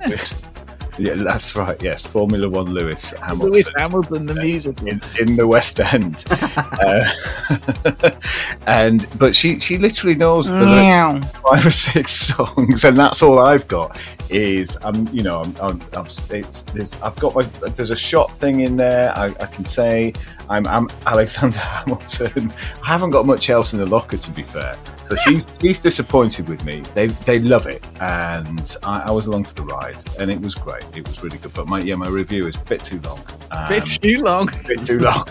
yeah, 0.98 1.14
that's 1.14 1.54
right. 1.56 1.80
Yes, 1.82 2.02
Formula 2.02 2.48
One 2.48 2.66
Lewis 2.66 3.12
Hamilton. 3.12 3.50
Lewis 3.50 3.70
Hamilton, 3.76 4.26
the 4.26 4.34
music 4.34 4.80
In, 4.82 5.00
in 5.20 5.36
the 5.36 5.46
West 5.46 5.80
End, 5.80 6.24
uh, 6.30 8.10
and 8.66 9.06
but 9.18 9.34
she 9.34 9.58
she 9.60 9.78
literally 9.78 10.14
knows 10.14 10.46
the, 10.46 11.30
five 11.46 11.66
or 11.66 11.70
six 11.70 12.12
songs, 12.12 12.84
and 12.84 12.96
that's 12.96 13.22
all 13.22 13.38
I've 13.38 13.68
got. 13.68 14.00
Is 14.30 14.78
I'm 14.82 15.06
you 15.08 15.22
know 15.22 15.42
I'm, 15.42 15.54
I'm, 15.62 15.80
I'm 15.92 16.06
it's 16.30 16.62
there's 16.62 17.00
I've 17.02 17.16
got 17.16 17.34
my 17.34 17.42
there's 17.42 17.90
a 17.90 17.96
shot 17.96 18.32
thing 18.32 18.60
in 18.60 18.76
there. 18.76 19.16
I, 19.16 19.26
I 19.26 19.46
can 19.46 19.64
say 19.64 20.12
I'm, 20.48 20.66
I'm 20.66 20.88
Alexander 21.06 21.58
Hamilton. 21.58 22.52
I 22.82 22.86
haven't 22.86 23.10
got 23.10 23.26
much 23.26 23.50
else 23.50 23.72
in 23.72 23.78
the 23.78 23.86
locker 23.86 24.16
to 24.16 24.30
be 24.30 24.42
fair. 24.42 24.76
So 25.08 25.14
she's 25.16 25.58
she's 25.60 25.78
disappointed 25.78 26.48
with 26.48 26.64
me. 26.64 26.80
They 26.94 27.06
they 27.06 27.38
love 27.38 27.66
it, 27.66 27.86
and 28.00 28.76
I, 28.82 29.04
I 29.06 29.10
was 29.12 29.26
along 29.26 29.44
for 29.44 29.54
the 29.54 29.62
ride, 29.62 29.96
and 30.20 30.30
it 30.30 30.40
was 30.40 30.54
great. 30.54 30.84
It 30.96 31.06
was 31.06 31.22
really 31.22 31.38
good. 31.38 31.54
But 31.54 31.68
my 31.68 31.80
yeah 31.80 31.94
my 31.94 32.08
review 32.08 32.48
is 32.48 32.56
a 32.56 32.64
bit 32.64 32.82
too 32.82 33.00
long. 33.02 33.20
Um, 33.52 33.68
bit 33.68 33.86
too 33.86 34.22
long. 34.22 34.50
bit 34.66 34.84
too 34.84 34.98
long. 34.98 35.24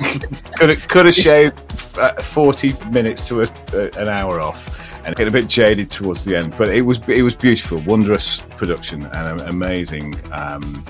could 0.58 0.70
have, 0.70 0.88
could 0.88 1.06
have 1.08 1.16
shaved 1.16 1.60
uh, 1.98 2.14
forty 2.22 2.74
minutes 2.92 3.28
to 3.28 3.42
a, 3.42 3.44
uh, 3.74 3.90
an 3.98 4.08
hour 4.08 4.40
off, 4.40 5.06
and 5.06 5.14
get 5.16 5.28
a 5.28 5.32
bit 5.32 5.48
jaded 5.48 5.92
towards 5.92 6.24
the 6.24 6.38
end. 6.38 6.56
But 6.58 6.70
it 6.70 6.82
was 6.82 7.08
it 7.10 7.22
was 7.22 7.36
beautiful, 7.36 7.80
wondrous 7.86 8.40
production, 8.40 9.04
and 9.08 9.42
amazing, 9.42 10.16
um, 10.32 10.86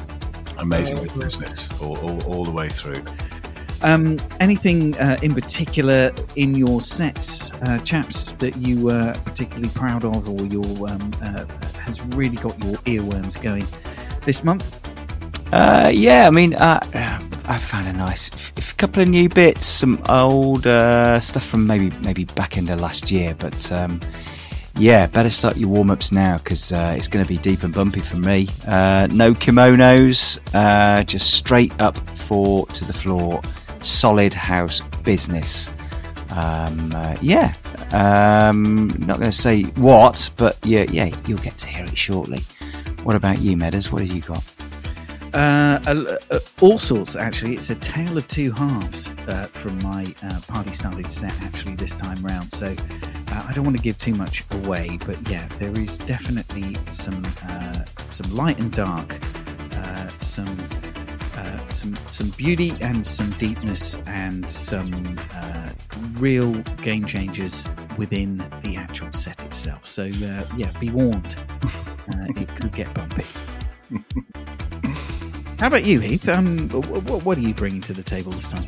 amazing 0.59 0.97
business 1.19 1.69
all, 1.81 1.97
all, 1.99 2.23
all 2.25 2.45
the 2.45 2.51
way 2.51 2.69
through. 2.69 3.03
Um, 3.85 4.17
anything 4.39 4.97
uh, 4.97 5.17
in 5.21 5.35
particular 5.35 6.11
in 6.35 6.55
your 6.55 6.81
sets, 6.81 7.53
uh, 7.61 7.77
chaps, 7.83 8.33
that 8.33 8.57
you 8.57 8.83
were 8.83 9.13
particularly 9.25 9.69
proud 9.69 10.03
of, 10.03 10.27
or 10.27 10.43
your 10.47 10.89
um, 10.89 11.11
uh, 11.21 11.45
has 11.81 12.01
really 12.15 12.37
got 12.37 12.61
your 12.63 12.77
earworms 12.85 13.39
going 13.39 13.65
this 14.23 14.43
month? 14.43 14.65
Uh, 15.53 15.91
yeah, 15.93 16.25
I 16.25 16.31
mean, 16.31 16.55
uh, 16.55 16.79
I 17.47 17.57
found 17.59 17.87
a 17.87 17.93
nice 17.93 18.31
couple 18.77 19.03
of 19.03 19.09
new 19.09 19.29
bits, 19.29 19.67
some 19.67 20.01
old 20.09 20.65
uh, 20.65 21.19
stuff 21.19 21.45
from 21.45 21.67
maybe 21.67 21.91
maybe 22.03 22.25
back 22.25 22.57
into 22.57 22.75
last 22.75 23.11
year, 23.11 23.35
but 23.37 23.71
um, 23.71 23.99
yeah, 24.77 25.05
better 25.05 25.29
start 25.29 25.57
your 25.57 25.69
warm 25.69 25.91
ups 25.91 26.11
now 26.11 26.37
because 26.37 26.73
uh, 26.73 26.93
it's 26.97 27.07
going 27.07 27.23
to 27.23 27.29
be 27.29 27.37
deep 27.37 27.63
and 27.63 27.73
bumpy 27.73 27.99
for 27.99 28.17
me. 28.17 28.47
Uh, 28.67 29.07
no 29.11 29.33
kimonos, 29.33 30.39
uh, 30.55 31.03
just 31.03 31.35
straight 31.35 31.79
up 31.79 31.97
four 31.97 32.65
to 32.67 32.83
the 32.83 32.93
floor, 32.93 33.41
solid 33.85 34.33
house 34.33 34.81
business. 35.03 35.69
Um, 36.31 36.91
uh, 36.93 37.15
yeah, 37.21 37.53
um, 37.93 38.87
not 38.99 39.19
going 39.19 39.31
to 39.31 39.37
say 39.37 39.63
what, 39.77 40.29
but 40.37 40.57
yeah, 40.63 40.85
yeah, 40.89 41.15
you'll 41.27 41.37
get 41.37 41.57
to 41.59 41.67
hear 41.67 41.85
it 41.85 41.97
shortly. 41.97 42.39
What 43.03 43.15
about 43.15 43.39
you, 43.39 43.55
Meadows? 43.55 43.91
What 43.91 44.01
have 44.01 44.11
you 44.11 44.21
got? 44.21 44.43
Uh, 45.33 45.79
uh, 46.31 46.39
all 46.61 46.79
sorts, 46.79 47.15
actually. 47.15 47.53
It's 47.53 47.69
a 47.69 47.75
tale 47.75 48.17
of 48.17 48.27
two 48.27 48.51
halves 48.51 49.11
uh, 49.27 49.43
from 49.43 49.77
my 49.83 50.05
uh, 50.23 50.39
party 50.47 50.71
started 50.71 51.11
set, 51.11 51.33
actually, 51.45 51.75
this 51.75 51.95
time 51.95 52.17
round. 52.25 52.49
So 52.51 52.73
I 53.27 53.51
don't 53.53 53.65
want 53.65 53.75
to 53.75 53.83
give 53.83 53.97
too 53.97 54.15
much 54.15 54.43
away, 54.51 54.97
but 55.05 55.17
yeah, 55.29 55.45
there 55.59 55.77
is 55.77 55.97
definitely 55.97 56.75
some 56.89 57.23
some 58.09 58.33
light 58.33 58.59
and 58.59 58.71
dark, 58.71 59.17
some 60.21 60.57
uh, 61.37 61.67
some 61.67 61.95
some 62.07 62.29
beauty 62.31 62.73
and 62.81 63.05
some 63.05 63.29
deepness 63.31 63.97
and 64.07 64.49
some 64.49 65.19
uh, 65.33 65.69
real 66.13 66.51
game 66.81 67.05
changers 67.05 67.67
within 67.97 68.37
the 68.63 68.75
actual 68.77 69.11
set 69.13 69.43
itself. 69.43 69.87
So 69.87 70.03
uh, 70.03 70.45
yeah, 70.55 70.71
be 70.79 70.89
warned, 70.89 71.35
uh, 71.63 72.25
it 72.35 72.47
could 72.55 72.73
get 72.73 72.93
bumpy. 72.93 73.25
How 75.59 75.67
about 75.67 75.85
you, 75.85 75.99
Heath? 76.01 76.27
Um, 76.27 76.67
what, 76.69 77.23
what 77.23 77.37
are 77.37 77.41
you 77.41 77.53
bringing 77.53 77.81
to 77.81 77.93
the 77.93 78.03
table 78.03 78.31
this 78.33 78.49
time? 78.49 78.65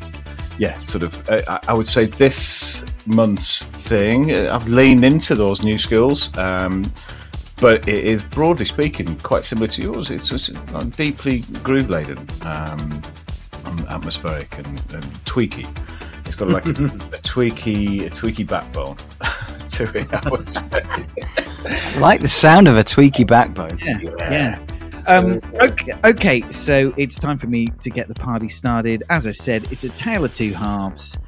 yeah, 0.58 0.74
sort 0.76 1.04
of. 1.04 1.28
Uh, 1.28 1.40
I- 1.48 1.60
I 1.68 1.74
would 1.74 1.86
say 1.86 2.06
this 2.06 2.84
month's 3.06 3.64
thing. 3.64 4.34
I've 4.34 4.66
leaned 4.66 5.04
into 5.04 5.34
those 5.36 5.62
new 5.62 5.78
skills, 5.78 6.36
um, 6.36 6.82
but 7.60 7.88
it 7.88 8.04
is 8.04 8.22
broadly 8.22 8.64
speaking 8.64 9.16
quite 9.18 9.44
similar 9.44 9.68
to 9.68 9.82
yours. 9.82 10.10
It's 10.10 10.28
just 10.28 10.50
deeply 10.96 11.40
groove 11.62 11.90
laden, 11.90 12.18
um, 12.42 13.02
atmospheric, 13.88 14.56
and, 14.58 14.66
and 14.66 15.04
tweaky. 15.24 15.66
It's 16.26 16.36
got 16.36 16.48
like 16.48 16.66
a, 16.66 16.70
a 16.70 17.20
tweaky, 17.22 18.06
a 18.06 18.10
tweaky 18.10 18.46
backbone 18.46 18.96
to 19.70 19.84
it. 19.98 20.12
I 20.12 20.28
would 20.30 20.48
say. 20.48 20.62
I 21.64 21.98
like 21.98 22.20
the 22.20 22.28
sound 22.28 22.68
of 22.68 22.76
a 22.76 22.84
tweaky 22.84 23.26
backbone. 23.26 23.78
Yeah, 23.78 23.98
yeah. 24.18 24.58
Um, 25.06 25.40
okay, 25.54 25.92
okay, 26.04 26.50
so 26.50 26.92
it's 26.98 27.18
time 27.18 27.38
for 27.38 27.46
me 27.46 27.66
to 27.80 27.88
get 27.88 28.08
the 28.08 28.14
party 28.14 28.48
started. 28.48 29.02
As 29.08 29.26
I 29.26 29.30
said, 29.30 29.72
it's 29.72 29.84
a 29.84 29.88
tale 29.88 30.24
of 30.24 30.34
two 30.34 30.52
halves. 30.52 31.18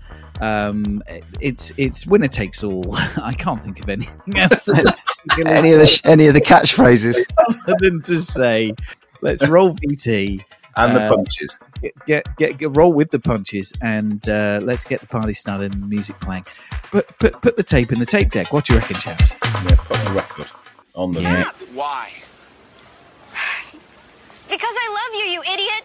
Um, 0.41 1.03
it's 1.41 1.73
it's 1.77 2.07
winner 2.07 2.29
takes 2.29 2.65
all. 2.65 2.85
I 3.23 3.33
can't 3.37 3.63
think 3.63 3.81
of 3.81 3.89
anything 3.89 4.39
else 4.39 4.69
Any 5.39 5.73
of 5.73 5.81
the 5.81 6.01
any 6.05 6.27
of 6.29 6.35
the 6.35 6.41
catchphrases? 6.41 7.17
other 7.39 7.75
than 7.79 8.01
to 8.03 8.19
say, 8.21 8.73
let's 9.21 9.47
roll 9.47 9.75
VT. 9.75 10.43
and 10.77 10.97
the 10.97 11.01
Uh, 11.03 11.15
punches. 11.15 11.57
Get, 11.83 12.07
get 12.07 12.37
get 12.37 12.59
get 12.59 12.77
roll 12.77 12.93
with 12.93 13.11
the 13.11 13.19
punches 13.19 13.73
and 13.83 14.27
uh, 14.29 14.61
let's 14.63 14.85
get 14.85 15.01
the 15.01 15.07
party 15.07 15.33
started 15.33 15.75
and 15.75 15.83
the 15.83 15.87
music 15.87 16.19
playing. 16.21 16.47
But 16.93 17.07
put 17.19 17.41
put 17.43 17.57
the 17.57 17.63
tape 17.63 17.93
in 17.93 17.99
the 17.99 18.07
tape 18.07 18.31
deck. 18.31 18.53
What 18.53 18.65
do 18.67 18.73
you 18.75 18.79
reckon, 18.81 18.97
chaps? 18.97 19.37
Yeah, 19.43 19.77
put 19.77 19.99
the 20.05 20.11
record 20.13 20.49
on 20.95 21.13
the. 21.13 21.23
Yeah. 21.23 21.51
Why? 21.75 22.13
Because 24.49 24.75
I 24.77 24.89
love 25.07 25.15
you, 25.21 25.33
you 25.33 25.43
idiot. 25.55 25.85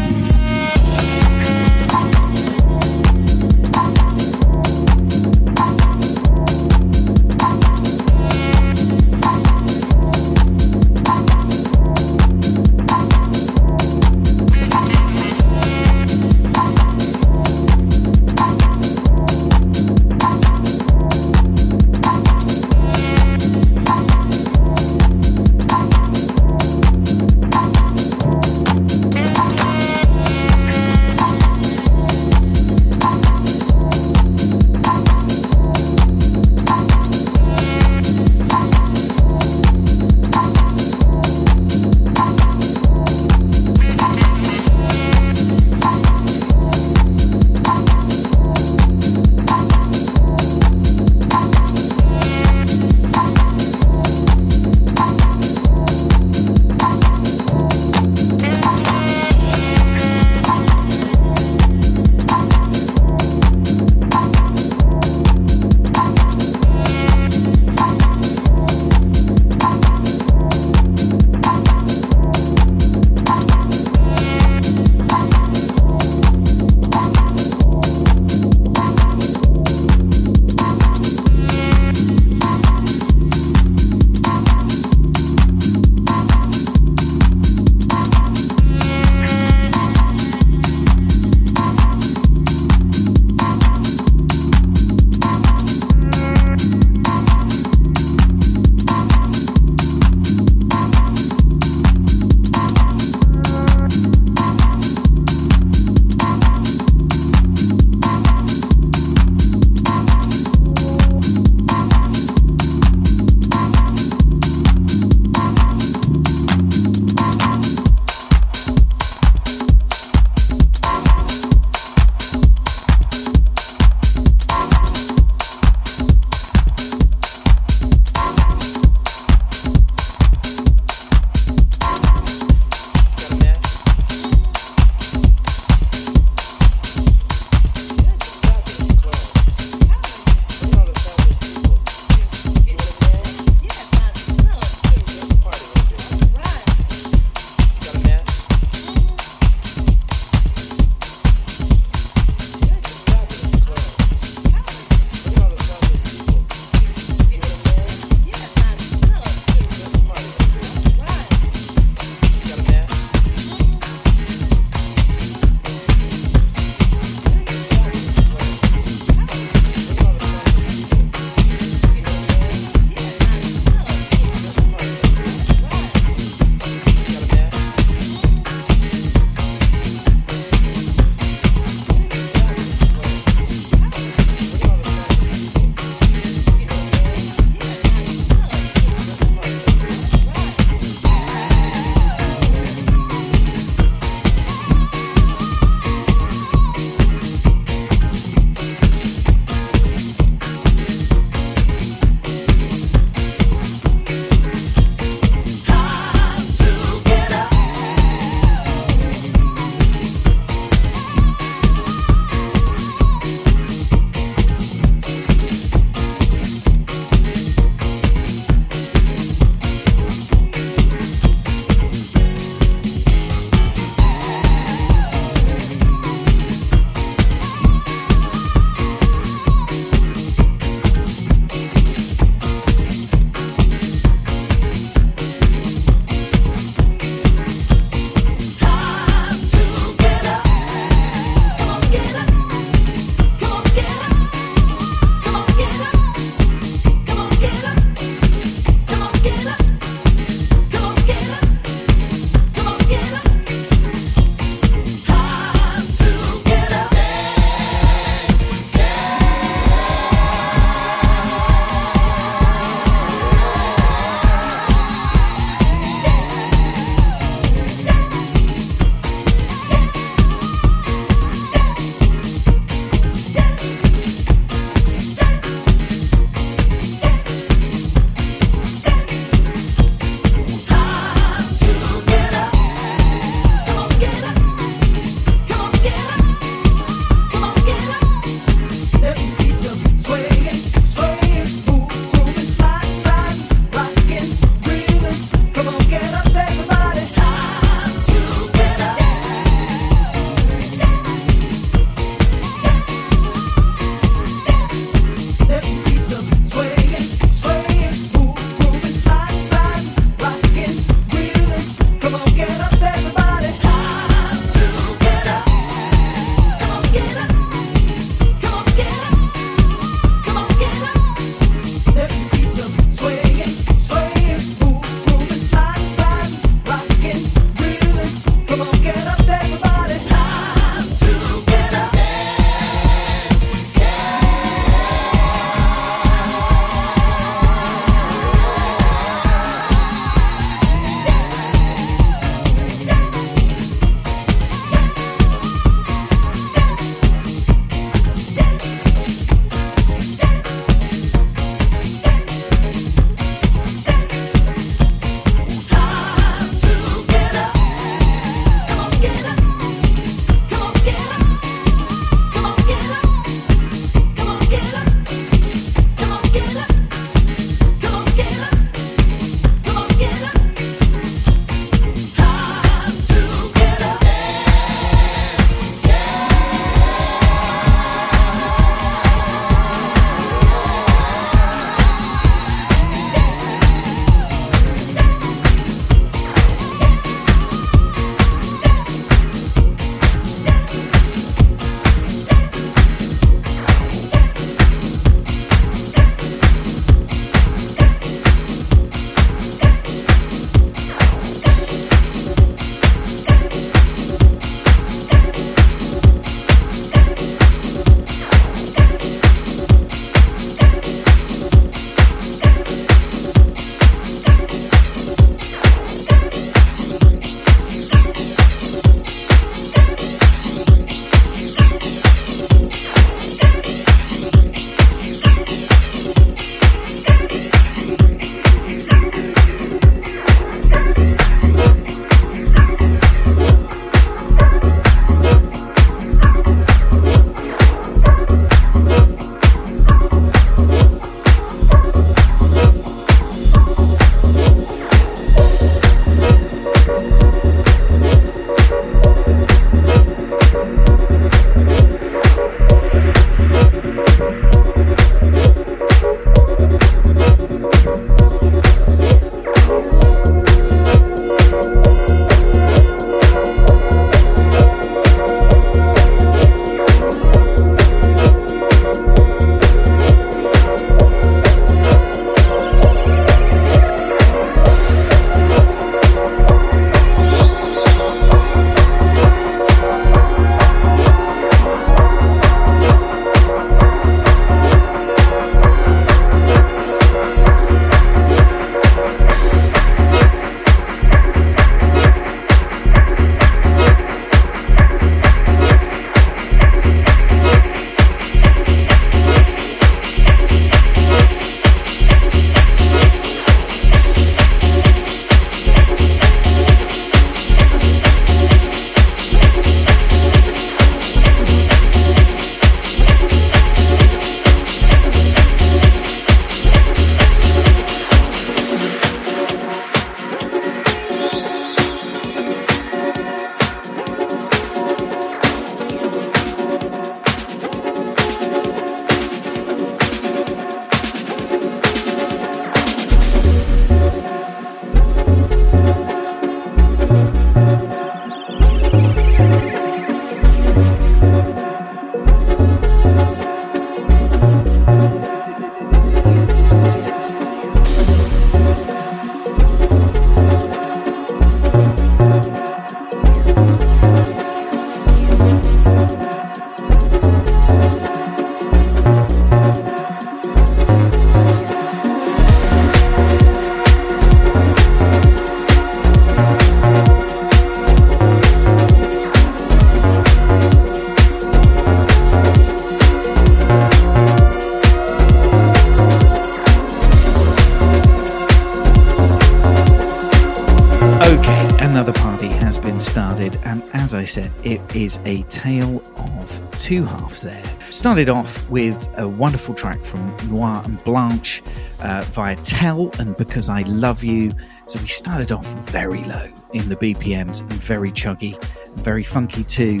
I 584.24 584.26
said, 584.26 584.50
it 584.64 584.80
is 584.96 585.20
a 585.26 585.42
tale 585.42 585.98
of 586.16 586.78
two 586.78 587.04
halves 587.04 587.42
there. 587.42 587.62
Started 587.90 588.30
off 588.30 588.66
with 588.70 589.06
a 589.18 589.28
wonderful 589.28 589.74
track 589.74 590.02
from 590.02 590.34
Noir 590.48 590.80
and 590.86 591.04
Blanche 591.04 591.62
uh, 592.00 592.24
via 592.28 592.56
Tell 592.56 593.10
and 593.18 593.36
Because 593.36 593.68
I 593.68 593.82
Love 593.82 594.24
You. 594.24 594.50
So 594.86 594.98
we 594.98 595.08
started 595.08 595.52
off 595.52 595.66
very 595.90 596.24
low 596.24 596.48
in 596.72 596.88
the 596.88 596.96
BPMs 596.96 597.60
and 597.60 597.72
very 597.74 598.10
chuggy, 598.12 598.58
very 598.94 599.24
funky 599.24 599.62
too 599.62 600.00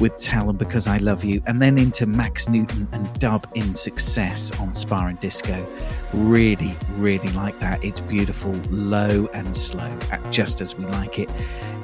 with 0.00 0.16
Talon 0.18 0.56
Because 0.56 0.86
I 0.86 0.98
Love 0.98 1.24
You, 1.24 1.42
and 1.46 1.60
then 1.60 1.78
into 1.78 2.06
Max 2.06 2.48
Newton 2.48 2.88
and 2.92 3.12
Dub 3.18 3.46
in 3.54 3.74
Success 3.74 4.50
on 4.60 4.74
Spar 4.74 5.08
and 5.08 5.18
Disco. 5.20 5.66
Really, 6.12 6.74
really 6.92 7.28
like 7.30 7.58
that. 7.58 7.82
It's 7.84 8.00
beautiful, 8.00 8.52
low 8.70 9.28
and 9.34 9.56
slow, 9.56 9.96
just 10.30 10.60
as 10.60 10.78
we 10.78 10.86
like 10.86 11.18
it. 11.18 11.28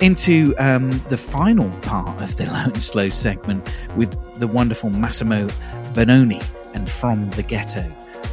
Into 0.00 0.54
um, 0.58 0.90
the 1.08 1.16
final 1.16 1.70
part 1.80 2.20
of 2.22 2.36
the 2.36 2.46
low 2.52 2.64
and 2.64 2.82
slow 2.82 3.08
segment 3.08 3.68
with 3.96 4.12
the 4.34 4.46
wonderful 4.46 4.90
Massimo 4.90 5.46
Vanoni 5.92 6.42
and 6.74 6.88
From 6.88 7.28
the 7.30 7.42
Ghetto 7.42 7.84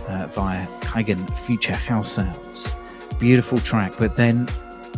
uh, 0.07 0.27
via 0.27 0.65
Kaigan 0.81 1.35
Future 1.37 1.75
House 1.75 2.11
Sounds. 2.11 2.73
Beautiful 3.19 3.59
track, 3.59 3.93
but 3.97 4.15
then 4.15 4.47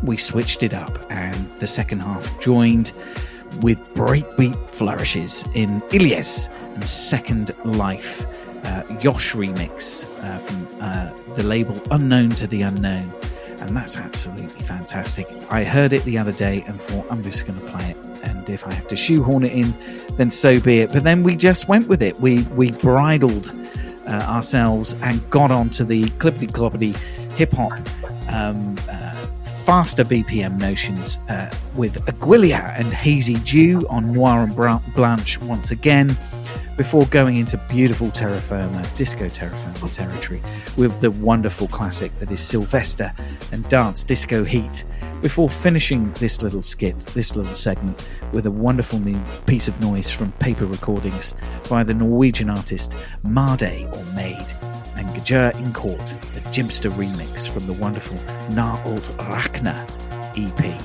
we 0.03 0.17
switched 0.17 0.63
it 0.63 0.73
up 0.73 0.97
and 1.11 1.55
the 1.57 1.67
second 1.67 1.99
half 1.99 2.39
joined 2.39 2.91
with 3.61 3.93
breakbeat 3.93 4.55
flourishes 4.69 5.43
in 5.53 5.81
Ilyes 5.91 6.49
and 6.75 6.87
Second 6.87 7.51
Life, 7.65 8.25
uh, 8.65 8.83
Yosh 9.01 9.33
remix 9.33 10.05
uh, 10.23 10.37
from 10.37 10.67
uh, 10.81 11.11
the 11.35 11.43
label 11.43 11.81
Unknown 11.91 12.29
to 12.31 12.47
the 12.47 12.61
Unknown. 12.61 13.09
And 13.59 13.75
that's 13.75 13.97
absolutely 13.97 14.61
fantastic. 14.61 15.27
I 15.49 15.63
heard 15.63 15.93
it 15.93 16.03
the 16.03 16.17
other 16.17 16.31
day 16.31 16.63
and 16.65 16.79
thought, 16.79 17.05
I'm 17.11 17.21
just 17.23 17.45
going 17.45 17.59
to 17.59 17.65
play 17.65 17.89
it. 17.89 17.97
And 18.23 18.49
if 18.49 18.65
I 18.65 18.73
have 18.73 18.87
to 18.87 18.95
shoehorn 18.95 19.43
it 19.43 19.51
in, 19.51 19.73
then 20.15 20.31
so 20.31 20.59
be 20.59 20.79
it. 20.79 20.93
But 20.93 21.03
then 21.03 21.23
we 21.23 21.35
just 21.35 21.67
went 21.67 21.87
with 21.87 22.01
it. 22.01 22.17
We, 22.19 22.43
we 22.43 22.71
bridled 22.71 23.51
uh, 24.07 24.11
ourselves 24.11 24.95
and 25.01 25.27
got 25.29 25.51
onto 25.51 25.83
the 25.83 26.05
clippity 26.05 26.49
cloppity 26.51 26.95
hip 27.35 27.51
hop 27.51 27.73
um, 28.33 28.77
uh, 28.89 29.08
faster 29.69 30.03
BPM 30.03 30.57
notions 30.57 31.19
uh, 31.29 31.47
with 31.75 32.03
Aguilia 32.07 32.73
and 32.75 32.91
Hazy 32.91 33.35
Dew 33.35 33.85
on 33.87 34.11
Noir 34.11 34.41
and 34.41 34.95
Blanche 34.95 35.39
once 35.41 35.69
again, 35.69 36.17
before 36.75 37.05
going 37.11 37.37
into 37.37 37.55
beautiful 37.69 38.09
terra 38.09 38.39
firma, 38.39 38.83
disco 38.97 39.29
terra 39.29 39.55
firma 39.55 39.91
territory 39.91 40.41
with 40.75 40.99
the 41.01 41.11
wonderful 41.11 41.67
classic 41.67 42.17
that 42.17 42.31
is 42.31 42.41
Sylvester 42.41 43.13
and 43.51 43.63
Dance 43.69 44.03
Disco 44.03 44.43
Heat, 44.43 44.85
before 45.21 45.47
finishing 45.47 46.11
this 46.13 46.41
little 46.41 46.63
skit, 46.63 46.97
this 47.13 47.35
little 47.35 47.53
segment, 47.53 48.03
with 48.31 48.47
a 48.47 48.51
wonderful 48.51 48.97
new 48.97 49.21
piece 49.45 49.67
of 49.67 49.79
noise 49.81 50.09
from 50.09 50.31
paper 50.31 50.65
recordings 50.65 51.35
by 51.69 51.83
the 51.83 51.93
Norwegian 51.93 52.49
artist 52.49 52.95
Made 53.23 53.87
or 53.93 54.03
Made 54.15 54.51
and 54.99 55.07
Gajer 55.09 55.55
in 55.55 55.71
Court, 55.71 56.13
the 56.33 56.41
Jimster 56.51 56.91
remix 56.91 57.49
from 57.49 57.65
the 57.65 57.73
wonderful 57.73 58.17
Na 58.51 58.81
Old 58.83 59.03
Rachna 59.17 59.89
EP. 60.37 60.81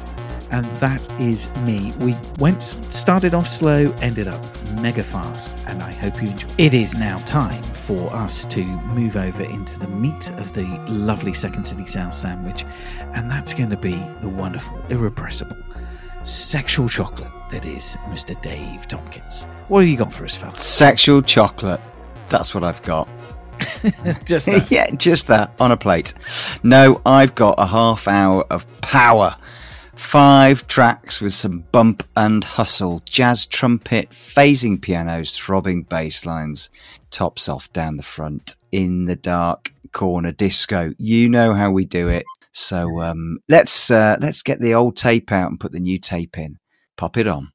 And 0.53 0.65
that 0.77 1.11
is 1.21 1.51
me. 1.62 1.93
We 1.99 2.17
went, 2.39 2.62
started 2.62 3.35
off 3.35 3.49
slow, 3.49 3.93
ended 4.01 4.29
up 4.29 4.41
mega 4.81 5.03
fast, 5.03 5.57
and 5.67 5.83
I 5.83 5.93
hope 5.93 6.23
you 6.23 6.29
enjoy. 6.29 6.49
It 6.59 6.75
is 6.75 6.95
now 6.95 7.19
time 7.25 7.62
for 7.75 8.09
us 8.15 8.45
to 8.47 8.62
move 8.62 9.17
over 9.17 9.43
into 9.43 9.81
the 9.81 9.89
meat 9.89 10.31
of 10.33 10.53
the 10.53 10.65
lovely 10.89 11.35
Second 11.35 11.65
City 11.65 11.87
Sounds 11.87 12.17
sandwich, 12.17 12.65
and 13.15 13.29
that's 13.29 13.53
going 13.53 13.71
to 13.71 13.77
be 13.77 13.97
the 14.21 14.29
wonderful, 14.29 14.81
irrepressible, 14.91 15.57
sexual 16.23 16.89
chocolate 16.89 17.33
that 17.51 17.67
is 17.67 17.97
Mr. 18.11 18.41
Dave 18.43 18.87
Tompkins. 18.87 19.45
What 19.67 19.81
have 19.81 19.89
you 19.89 19.97
got 19.97 20.12
for 20.12 20.25
us, 20.25 20.37
fellas? 20.37 20.62
Sexual 20.62 21.23
chocolate. 21.23 21.81
That's 22.29 22.55
what 22.55 22.62
I've 22.62 22.83
got. 22.83 23.09
just 24.25 24.47
that. 24.47 24.67
yeah, 24.71 24.91
just 24.97 25.27
that 25.29 25.53
on 25.61 25.73
a 25.73 25.77
plate. 25.77 26.15
No, 26.63 27.01
I've 27.05 27.35
got 27.35 27.55
a 27.59 27.67
half 27.67 28.09
hour 28.09 28.45
of 28.51 28.67
power. 28.81 29.37
Five 29.95 30.67
tracks 30.67 31.21
with 31.21 31.33
some 31.35 31.61
bump 31.71 32.03
and 32.17 32.43
hustle, 32.43 33.01
jazz 33.09 33.47
trumpet, 33.47 34.11
phasing 34.11 34.81
pianos, 34.81 35.37
throbbing 35.37 35.85
bass 35.85 36.27
lines, 36.27 36.69
tops 37.11 37.49
off 37.49 37.73
down 37.73 37.97
the 37.97 38.03
front, 38.03 38.57
in 38.73 39.05
the 39.05 39.17
dark 39.17 39.73
corner 39.93 40.33
disco. 40.33 40.93
You 40.99 41.29
know 41.29 41.55
how 41.55 41.71
we 41.71 41.85
do 41.85 42.09
it. 42.09 42.25
So 42.53 43.01
um, 43.03 43.39
let's 43.49 43.91
uh, 43.91 44.17
let's 44.21 44.43
get 44.43 44.61
the 44.61 44.75
old 44.75 44.97
tape 44.97 45.33
out 45.33 45.51
and 45.51 45.59
put 45.59 45.73
the 45.73 45.81
new 45.81 45.99
tape 45.99 46.39
in. 46.39 46.59
Pop 46.97 47.17
it 47.17 47.27
on. 47.27 47.51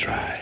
Try. 0.00 0.39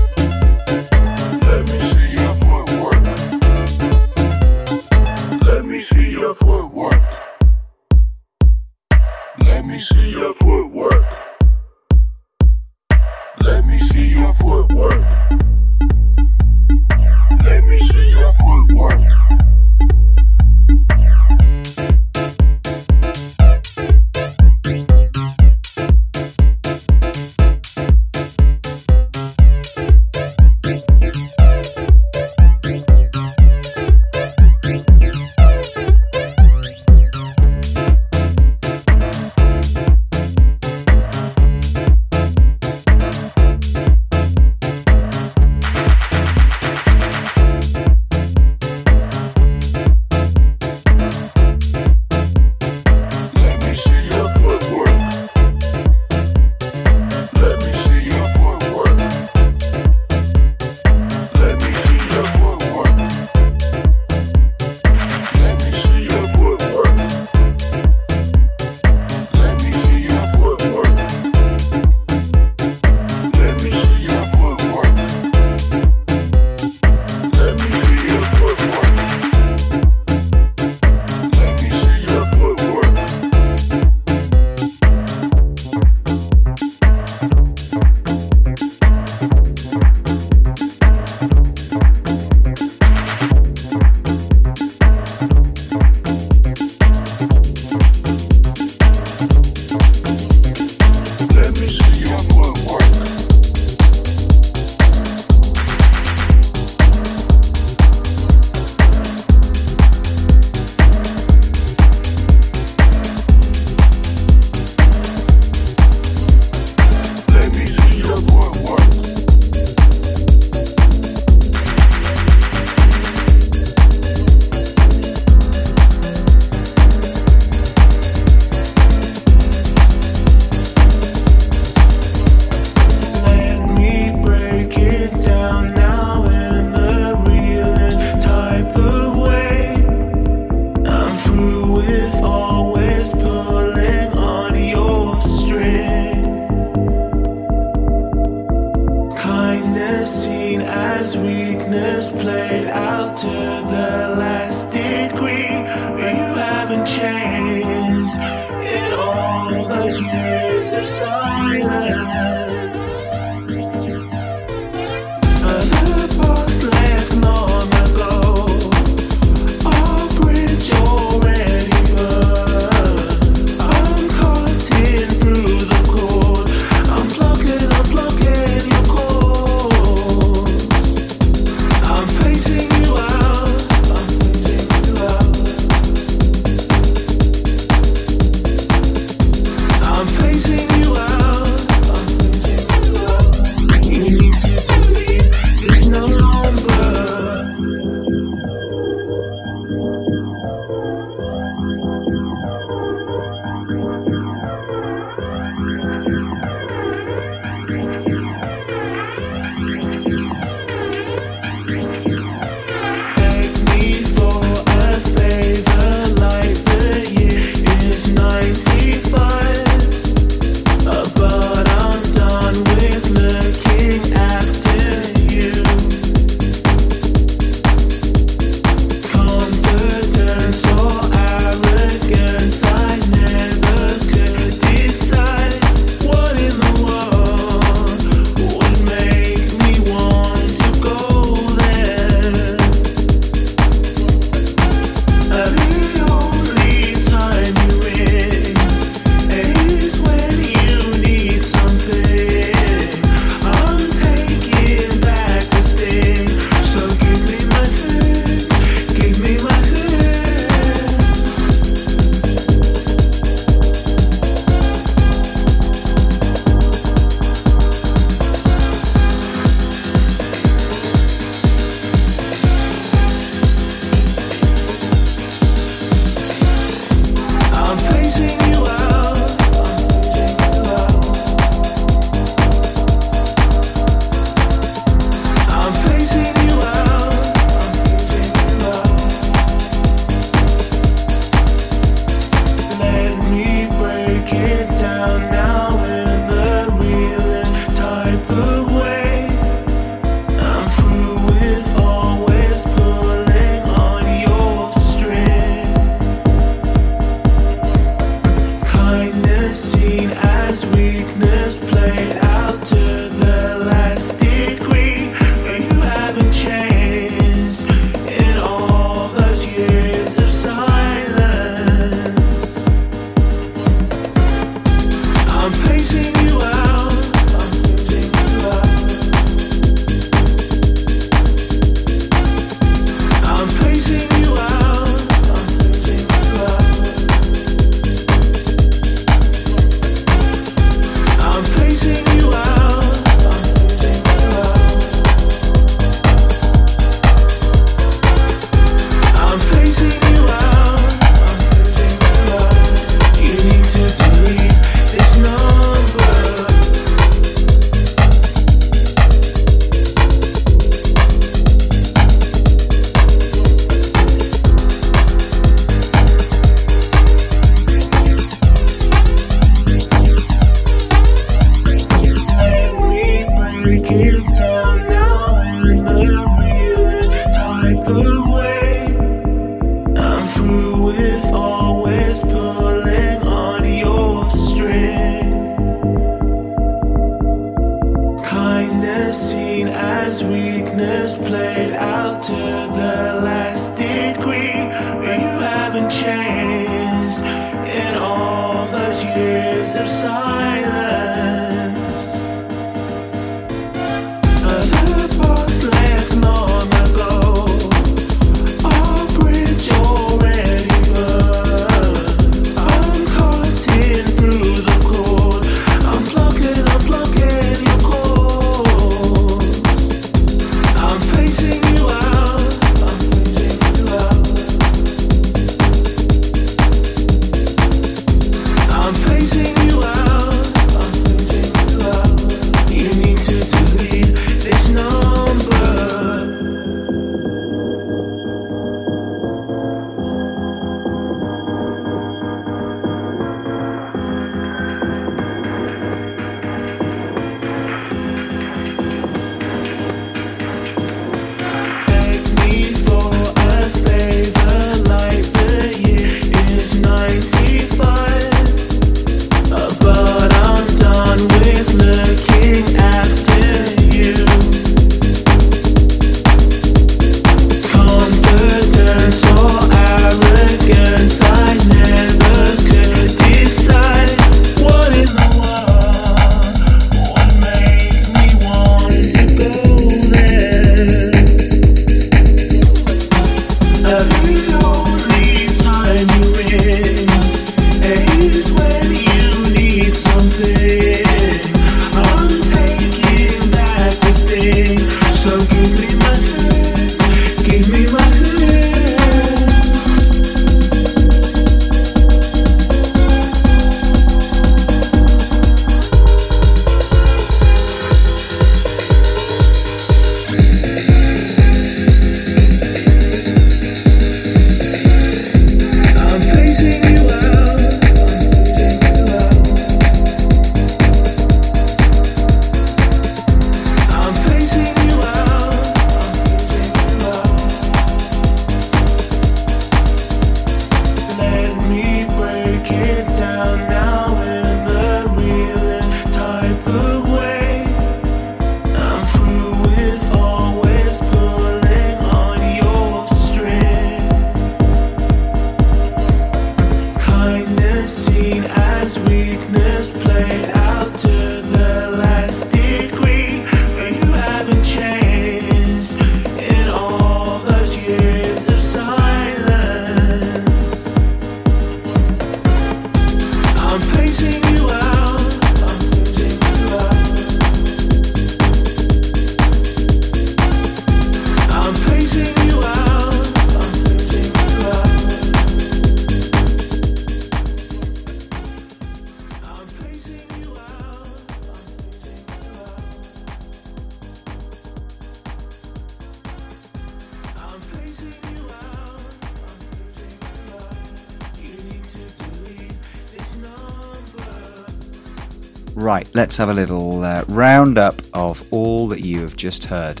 Right, 595.74 596.10
let's 596.14 596.36
have 596.36 596.48
a 596.48 596.54
little 596.54 597.02
uh, 597.02 597.24
roundup 597.28 597.94
of 598.14 598.52
all 598.52 598.88
that 598.88 599.00
you 599.00 599.20
have 599.20 599.36
just 599.36 599.64
heard. 599.64 600.00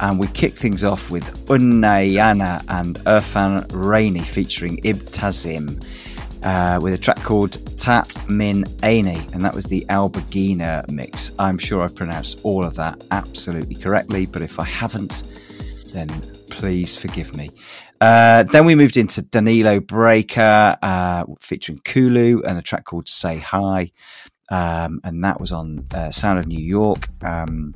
And 0.00 0.18
we 0.18 0.28
kick 0.28 0.52
things 0.52 0.84
off 0.84 1.10
with 1.10 1.46
Unnayana 1.46 2.64
and 2.68 2.96
Irfan 3.00 3.66
Raini 3.68 4.24
featuring 4.24 4.78
Ibtazim 4.78 5.84
uh, 6.44 6.78
with 6.80 6.94
a 6.94 6.98
track 6.98 7.22
called 7.22 7.58
Tat 7.76 8.14
Min 8.28 8.64
Aini, 8.82 9.32
and 9.34 9.44
that 9.44 9.54
was 9.54 9.66
the 9.66 9.84
Albergina 9.86 10.88
mix. 10.88 11.32
I'm 11.38 11.58
sure 11.58 11.82
I 11.82 11.88
pronounced 11.88 12.40
all 12.44 12.64
of 12.64 12.74
that 12.76 13.04
absolutely 13.10 13.74
correctly, 13.74 14.26
but 14.26 14.42
if 14.42 14.60
I 14.60 14.64
haven't, 14.64 15.24
then 15.92 16.08
please 16.50 16.96
forgive 16.96 17.36
me. 17.36 17.50
Uh, 18.00 18.44
then 18.44 18.64
we 18.64 18.74
moved 18.76 18.96
into 18.96 19.22
Danilo 19.22 19.80
Breaker 19.80 20.76
uh, 20.80 21.24
featuring 21.40 21.80
Kulu 21.84 22.42
and 22.42 22.56
a 22.56 22.62
track 22.62 22.84
called 22.84 23.08
Say 23.08 23.38
Hi. 23.38 23.90
Um, 24.50 25.00
and 25.04 25.22
that 25.24 25.40
was 25.40 25.52
on 25.52 25.86
uh, 25.92 26.10
Sound 26.10 26.38
of 26.38 26.46
New 26.46 26.62
York. 26.62 27.08
Um, 27.22 27.74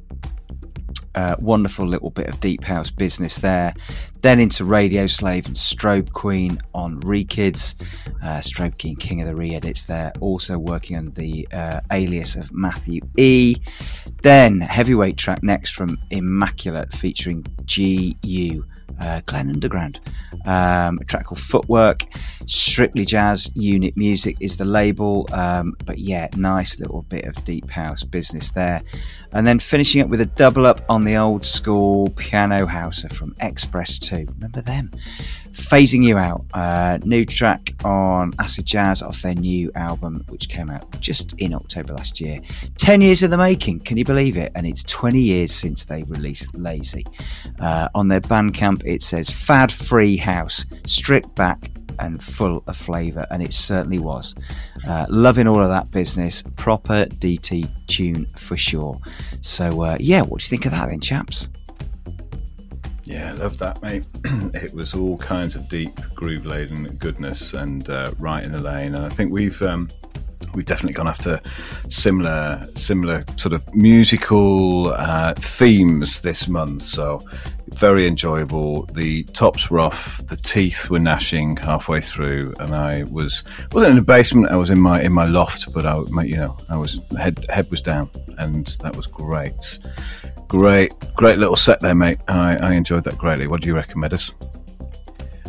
uh, 1.15 1.37
wonderful 1.39 1.87
little 1.87 2.11
bit 2.11 2.27
of 2.27 2.41
deep 2.41 2.65
house 2.65 2.91
business 2.91 3.37
there. 3.39 3.75
Then 4.23 4.41
into 4.41 4.65
Radio 4.65 5.07
Slave 5.07 5.47
and 5.47 5.57
Strobe 5.57 6.13
Queen 6.13 6.59
on 6.75 7.01
Rekids. 7.01 7.75
Uh, 8.23 8.39
Strobe 8.39 8.81
Queen, 8.81 8.97
King 8.97 9.21
of 9.21 9.27
the 9.27 9.35
Re 9.35 9.55
edits 9.55 9.85
there, 9.85 10.13
also 10.21 10.59
working 10.59 10.97
on 10.97 11.11
the 11.11 11.47
uh, 11.53 11.81
alias 11.91 12.37
of 12.37 12.53
Matthew 12.53 13.01
E. 13.19 13.57
Then 14.23 14.61
heavyweight 14.61 15.17
track 15.17 15.43
next 15.43 15.73
from 15.73 15.99
Immaculate 16.11 16.93
featuring 16.93 17.45
GU 17.67 18.65
uh, 19.01 19.21
Glen 19.27 19.51
Underground. 19.51 20.01
Um, 20.47 20.99
a 21.01 21.05
track 21.05 21.27
called 21.27 21.41
Footwork, 21.41 22.05
strictly 22.47 23.05
jazz 23.05 23.51
unit 23.55 23.97
music 23.97 24.37
is 24.41 24.57
the 24.57 24.65
label, 24.65 25.29
um, 25.33 25.75
but 25.85 25.99
yeah, 25.99 26.29
nice 26.37 26.81
little 26.81 27.03
bit 27.03 27.25
of 27.25 27.45
deep 27.45 27.71
house 27.71 28.03
business 28.03 28.51
there. 28.51 28.83
And 29.33 29.47
then 29.47 29.59
finishing 29.59 30.03
up 30.03 30.09
with 30.09 30.21
a 30.21 30.27
double 30.27 30.67
up 30.67 30.81
on 30.89 31.05
the 31.05 31.17
old 31.17 31.47
school 31.47 32.13
piano 32.17 32.67
houser 32.67 33.09
from 33.09 33.35
X-Press 33.41 33.99
2. 33.99 34.27
Remember 34.35 34.61
them? 34.61 34.91
Phasing 35.53 36.03
You 36.03 36.19
Out, 36.19 36.45
uh, 36.55 36.99
new 37.05 37.25
track 37.25 37.73
on 37.85 38.33
Acid 38.39 38.67
Jazz 38.67 39.03
off 39.03 39.23
their 39.23 39.35
new 39.35 39.71
album, 39.75 40.25
which 40.29 40.49
came 40.49 40.71
out 40.71 40.85
just 41.01 41.39
in 41.41 41.55
October 41.55 41.93
last 41.93 42.21
year. 42.21 42.41
10 42.79 43.01
years 43.01 43.23
in 43.23 43.31
the 43.31 43.37
making, 43.37 43.81
can 43.81 43.97
you 43.97 44.05
believe 44.05 44.37
it? 44.37 44.53
And 44.55 44.67
it's 44.67 44.83
20 44.85 45.21
years 45.21 45.53
since 45.53 45.85
they 45.85 46.03
released 46.05 46.55
Lazy. 46.55 47.05
Uh, 47.61 47.89
on 47.95 48.09
their 48.09 48.21
Bandcamp, 48.21 48.85
it 48.85 49.03
says 49.03 49.29
Fad 49.29 49.71
Free 49.71 50.17
House, 50.17 50.65
stripped 50.87 51.35
back 51.37 51.71
and 51.99 52.23
full 52.23 52.63
of 52.67 52.77
flavour, 52.77 53.27
and 53.31 53.43
it 53.43 53.53
certainly 53.53 53.99
was. 53.99 54.35
Uh, 54.87 55.07
loving 55.09 55.47
all 55.47 55.61
of 55.61 55.69
that 55.69 55.91
business, 55.93 56.43
proper 56.57 57.07
DT 57.07 57.69
tune 57.87 58.25
for 58.37 58.57
sure. 58.57 58.97
So, 59.41 59.83
uh, 59.83 59.97
yeah, 60.01 60.23
what 60.23 60.41
do 60.41 60.45
you 60.45 60.49
think 60.49 60.67
of 60.67 60.73
that 60.73 60.89
then, 60.89 61.01
chaps? 61.01 61.49
Yeah, 63.05 63.31
I 63.31 63.33
love 63.33 63.59
that, 63.59 63.83
mate. 63.83 64.05
it 64.55 64.73
was 64.75 64.95
all 64.95 65.19
kinds 65.19 65.57
of 65.57 65.69
deep, 65.69 65.95
groove 66.15 66.47
laden 66.47 66.85
goodness 66.97 67.53
and 67.53 67.89
uh, 67.91 68.13
right 68.19 68.45
in 68.45 68.53
the 68.53 68.63
lane. 68.63 68.95
And 68.95 69.05
I 69.05 69.09
think 69.09 69.33
we've 69.33 69.61
um, 69.63 69.89
we've 70.55 70.67
definitely 70.67 70.95
gone 70.95 71.09
after 71.09 71.41
similar 71.89 72.65
similar 72.77 73.25
sort 73.37 73.55
of 73.55 73.75
musical 73.75 74.89
uh, 74.89 75.35
themes 75.35 76.21
this 76.21 76.47
month. 76.47 76.85
So 76.85 77.21
very 77.75 78.07
enjoyable. 78.07 78.87
The 78.87 79.25
tops 79.25 79.71
were 79.71 79.81
off, 79.81 80.19
the 80.27 80.37
teeth 80.37 80.91
were 80.91 80.99
gnashing 80.99 81.57
halfway 81.57 82.01
through, 82.01 82.55
and 82.61 82.75
I 82.75 83.05
was 83.05 83.43
wasn't 83.73 83.91
in 83.91 83.97
the 83.97 84.03
basement. 84.03 84.51
I 84.51 84.57
was 84.57 84.71
in 84.71 84.81
my 84.81 85.03
in 85.03 85.13
my 85.13 85.27
loft, 85.27 85.73
but 85.73 85.87
I 85.87 85.97
you 86.23 86.37
know 86.37 86.57
I 86.69 86.77
was 86.77 87.01
head 87.19 87.45
head 87.49 87.71
was 87.71 87.81
down, 87.81 88.11
and 88.39 88.67
that 88.83 88.97
was 88.97 89.07
great. 89.07 89.79
Great, 90.53 90.93
great 91.17 91.39
little 91.39 91.57
set 91.57 91.81
there, 91.81 91.95
mate. 91.95 92.19
I, 92.29 92.59
I 92.59 92.73
enjoyed 92.75 93.05
that 93.05 93.17
greatly. 93.17 93.47
What 93.47 93.63
do 93.63 93.69
you 93.69 93.75
reckon, 93.75 94.01
Meadows? 94.01 94.33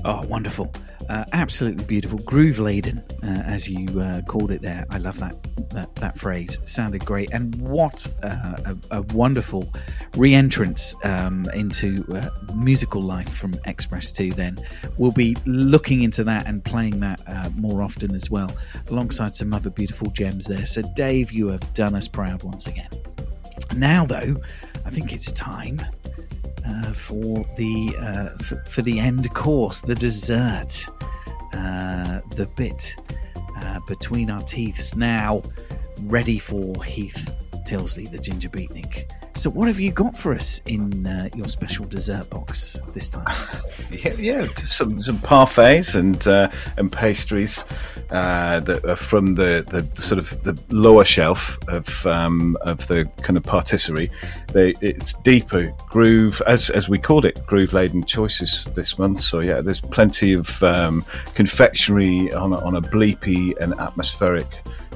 Oh, 0.06 0.26
wonderful. 0.30 0.74
Uh, 1.10 1.26
absolutely 1.34 1.84
beautiful, 1.84 2.20
groove 2.20 2.58
laden, 2.58 3.00
uh, 3.22 3.44
as 3.46 3.70
you 3.70 4.00
uh, 4.00 4.22
called 4.22 4.50
it 4.50 4.62
there. 4.62 4.86
I 4.92 5.00
love 5.00 5.20
that 5.20 5.34
that, 5.74 5.94
that 5.98 6.18
phrase. 6.18 6.58
Sounded 6.64 7.04
great, 7.04 7.34
and 7.34 7.54
what 7.58 8.08
a, 8.24 8.78
a 8.92 9.02
wonderful 9.14 9.66
re-entrance 10.16 10.96
um, 11.04 11.48
into 11.54 12.06
uh, 12.14 12.30
musical 12.56 13.02
life 13.02 13.28
from 13.28 13.54
X-Press 13.66 14.14
Two. 14.14 14.32
Then 14.32 14.58
we'll 14.98 15.12
be 15.12 15.36
looking 15.46 16.04
into 16.04 16.24
that 16.24 16.48
and 16.48 16.64
playing 16.64 17.02
that 17.02 17.20
uh, 17.28 17.50
more 17.58 17.84
often 17.84 18.16
as 18.16 18.32
well, 18.32 18.50
alongside 18.90 19.34
some 19.34 19.54
other 19.54 19.70
beautiful 19.70 20.10
gems 20.12 20.46
there. 20.46 20.66
So, 20.66 20.82
Dave, 20.96 21.34
you 21.34 21.50
have 21.50 21.74
done 21.74 21.94
us 21.94 22.08
proud 22.08 22.42
once 22.44 22.68
again. 22.68 22.90
Now, 23.76 24.06
though, 24.06 24.36
I 24.86 24.90
think 24.90 25.14
it's 25.14 25.32
time 25.32 25.82
uh, 26.68 26.94
for 26.94 27.44
the 27.58 27.96
uh, 28.00 28.38
for, 28.44 28.56
for 28.66 28.82
the 28.82 29.00
end 29.00 29.34
course, 29.34 29.82
the 29.82 29.96
dessert, 29.96 30.88
uh, 31.54 32.22
the 32.36 32.50
bit 32.56 32.96
uh, 33.58 33.80
between 33.88 34.30
our 34.30 34.42
teeths. 34.42 34.96
Now, 34.96 35.42
ready 36.04 36.40
for 36.40 36.84
Heath 36.84 37.43
Tilsley, 37.64 38.10
the 38.10 38.18
ginger 38.18 38.50
beatnik. 38.50 39.10
So, 39.36 39.50
what 39.50 39.68
have 39.68 39.80
you 39.80 39.92
got 39.92 40.18
for 40.18 40.34
us 40.34 40.62
in 40.68 41.06
uh, 41.06 41.30
your 41.36 41.48
special 41.48 41.86
dessert 41.86 42.30
box 42.30 42.80
this 42.94 43.10
time? 43.10 43.26
Yeah, 43.92 44.14
yeah 44.14 44.48
some 44.56 45.02
some 45.04 45.20
parfaits 45.20 45.96
and 45.96 46.28
uh, 46.28 46.50
and 46.78 46.92
pastries 46.92 47.64
uh, 48.14 48.60
that 48.62 48.84
are 48.86 48.96
from 48.96 49.36
the, 49.36 49.66
the 49.70 49.84
sort 50.00 50.20
of 50.20 50.44
the 50.44 50.60
lower 50.70 51.06
shelf 51.06 51.58
of 51.68 52.06
um, 52.06 52.58
of 52.62 52.88
the 52.88 53.06
kind 53.22 53.38
of 53.38 53.44
patisserie. 53.44 54.10
They, 54.52 54.74
it's 54.82 55.14
deeper 55.22 55.72
groove, 55.90 56.42
as 56.48 56.70
as 56.70 56.90
we 56.90 57.00
called 57.00 57.26
it, 57.26 57.44
groove 57.46 57.74
laden 57.74 58.06
choices 58.06 58.66
this 58.76 59.00
month. 59.00 59.20
So 59.20 59.40
yeah, 59.40 59.62
there's 59.62 59.80
plenty 59.80 60.34
of 60.34 60.62
um, 60.64 61.04
confectionery 61.34 62.34
on 62.34 62.54
on 62.54 62.76
a 62.76 62.82
bleepy 62.82 63.58
and 63.58 63.74
atmospheric 63.80 64.46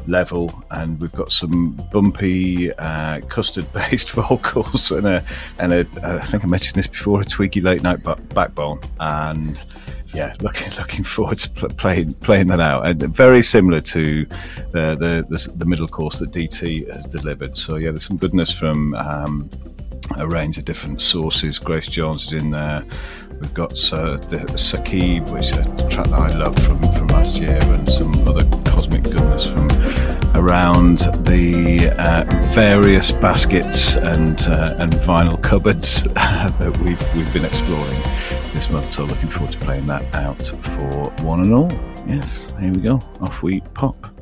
level, 0.08 0.52
and 0.72 1.00
we've 1.02 1.12
got 1.12 1.32
some 1.32 1.78
bumpy 1.92 2.72
uh, 2.74 3.22
custard-based 3.30 4.12
vocals 4.12 4.92
and 4.92 5.08
a 5.08 5.24
and 5.60 5.74
a 5.74 5.80
I 6.04 6.26
think 6.26 6.44
I 6.44 6.48
mentioned 6.48 6.76
this 6.76 6.88
before 6.88 7.22
a 7.22 7.26
twiggy 7.26 7.62
late 7.62 7.84
night 7.84 8.00
backbone 8.34 8.80
and. 9.00 9.64
Yeah, 10.14 10.34
looking 10.42 10.72
looking 10.78 11.04
forward 11.04 11.38
to 11.40 11.50
pl- 11.50 11.70
playing 11.70 12.14
playing 12.16 12.48
that 12.48 12.62
out, 12.62 12.88
and 12.88 13.00
very 13.14 13.44
similar 13.44 13.82
to 13.82 14.26
the, 14.72 14.96
the 14.96 15.26
the 15.30 15.54
the 15.58 15.66
middle 15.66 15.88
course 15.88 16.18
that 16.20 16.32
DT 16.32 16.92
has 16.92 17.06
delivered. 17.06 17.58
So 17.58 17.76
yeah, 17.76 17.92
there's 17.92 18.08
some 18.08 18.18
goodness 18.18 18.52
from 18.52 18.96
um, 18.96 19.50
a 20.16 20.26
range 20.26 20.58
of 20.58 20.66
different 20.66 21.02
sources. 21.02 21.60
Grace 21.60 21.88
Jones 21.88 22.28
is 22.28 22.34
in 22.34 22.52
there. 22.52 22.84
We've 23.40 23.54
got 23.54 23.72
uh, 23.94 24.18
the, 24.18 24.38
Sakib, 24.56 25.30
which 25.32 25.52
is 25.52 25.58
a 25.58 25.90
track 25.90 26.08
that 26.08 26.20
I 26.20 26.30
love 26.38 26.58
from, 26.58 26.80
from 26.96 27.08
last 27.10 27.40
year, 27.40 27.60
and 27.62 27.88
some 27.88 28.12
other 28.28 28.67
goodness 29.02 29.48
from 29.48 29.68
around 30.36 31.00
the 31.26 31.94
uh, 31.98 32.24
various 32.54 33.12
baskets 33.12 33.96
and 33.96 34.42
uh, 34.44 34.76
and 34.80 34.94
vinyl 34.94 35.42
cupboards 35.42 36.04
that 36.14 36.78
we've 36.84 37.16
we've 37.16 37.34
been 37.34 37.46
exploring 37.46 38.02
this 38.54 38.70
month. 38.70 38.86
So 38.86 39.06
looking 39.06 39.30
forward 39.30 39.54
to 39.54 39.60
playing 39.60 39.86
that 39.88 40.04
out 40.16 40.42
for 40.48 41.10
one 41.24 41.42
and 41.42 41.54
all. 41.54 41.72
Yes, 42.08 42.54
here 42.60 42.72
we 42.72 42.82
go. 42.82 42.96
Off 43.22 43.44
we 43.44 43.62
pop. 43.74 44.17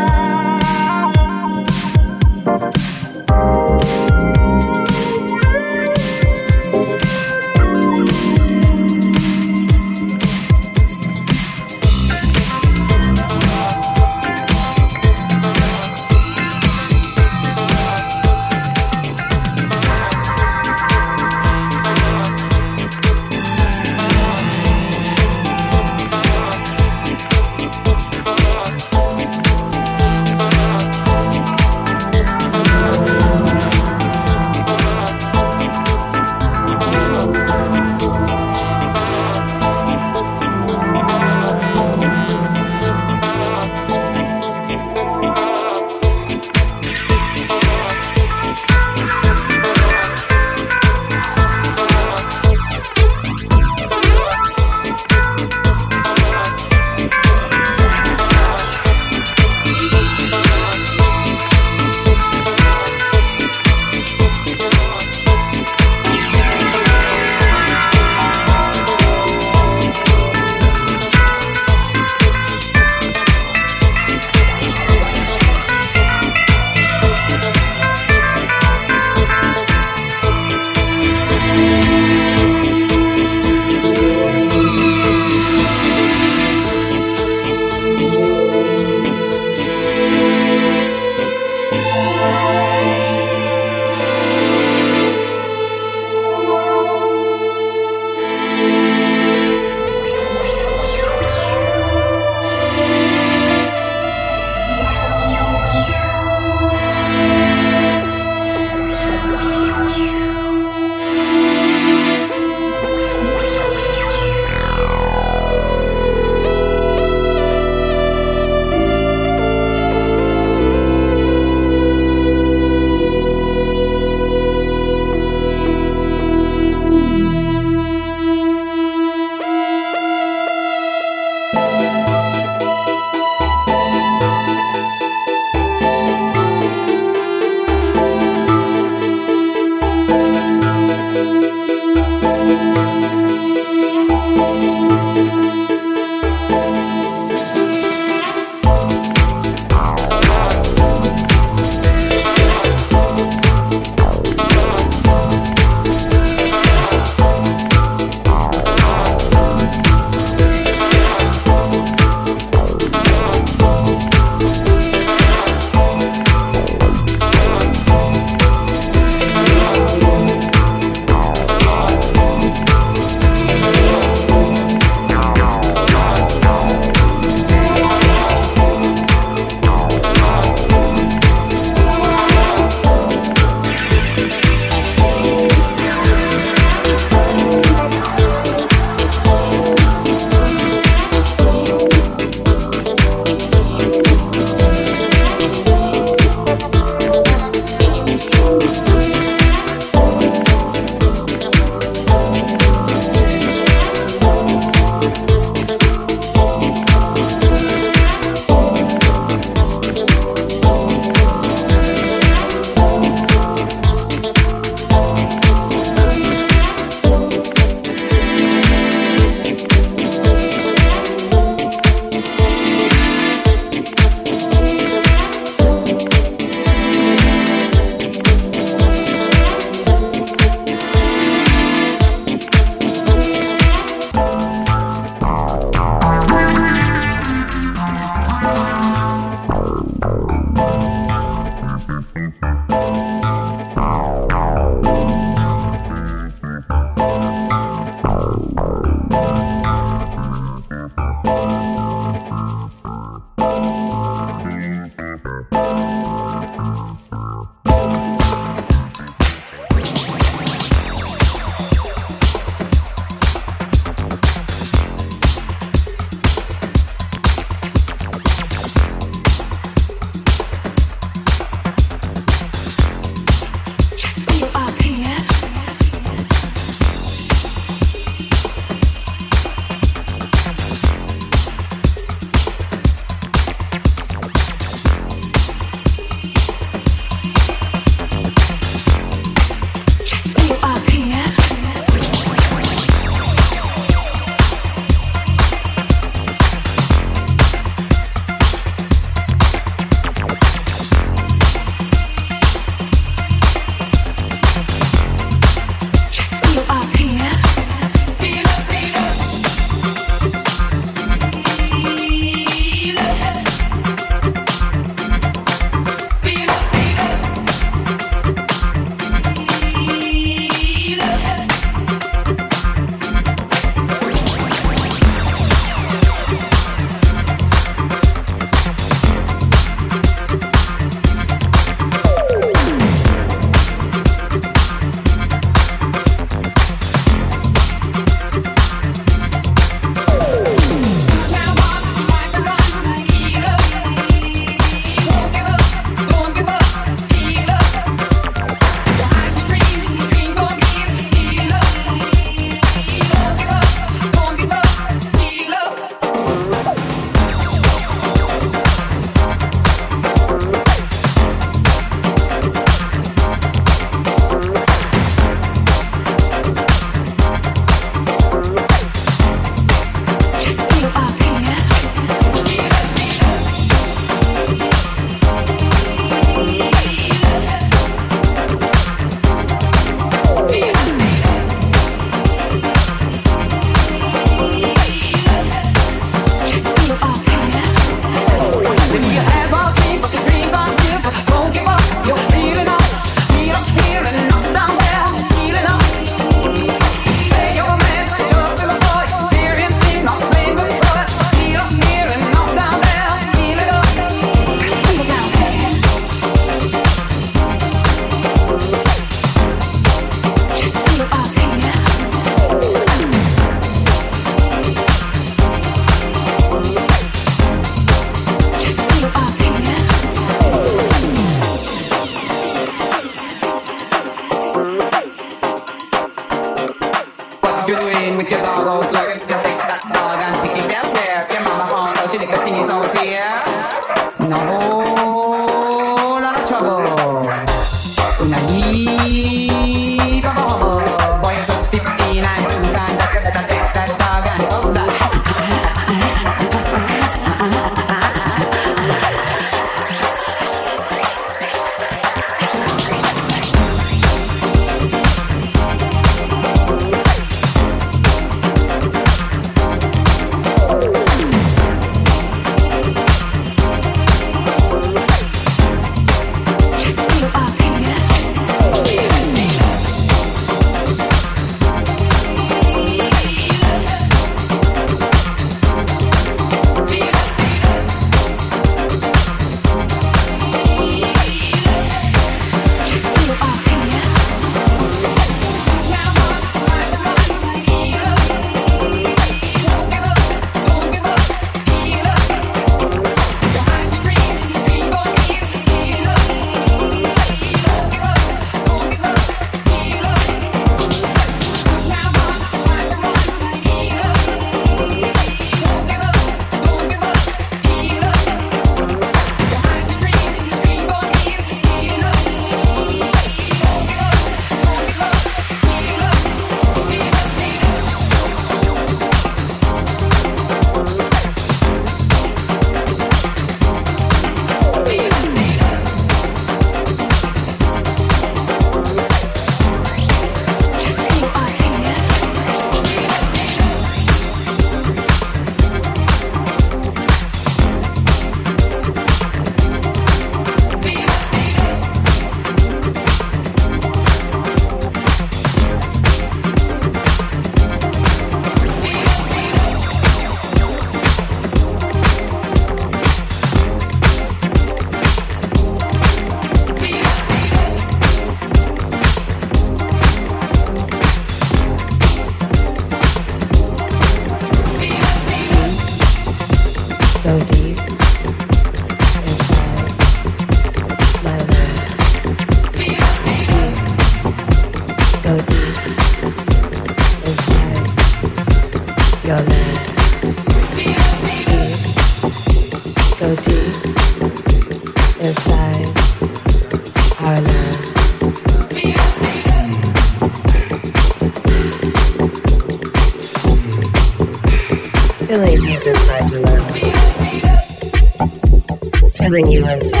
Feeling 599.61 600.00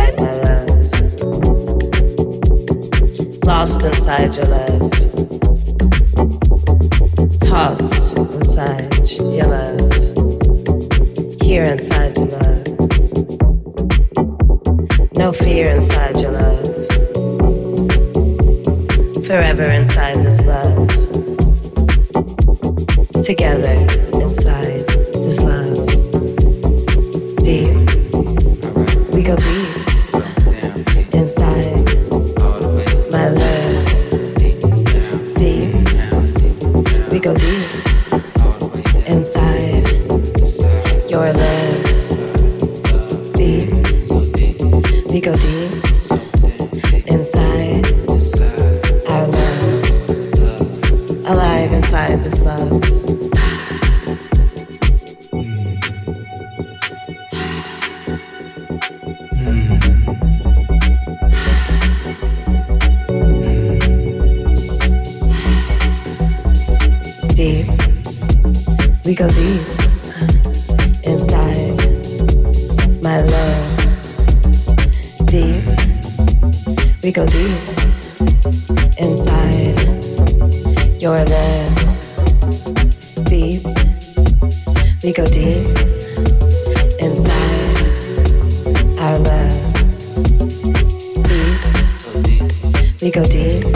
We 93.01 93.09
go 93.09 93.23
deep 93.23 93.70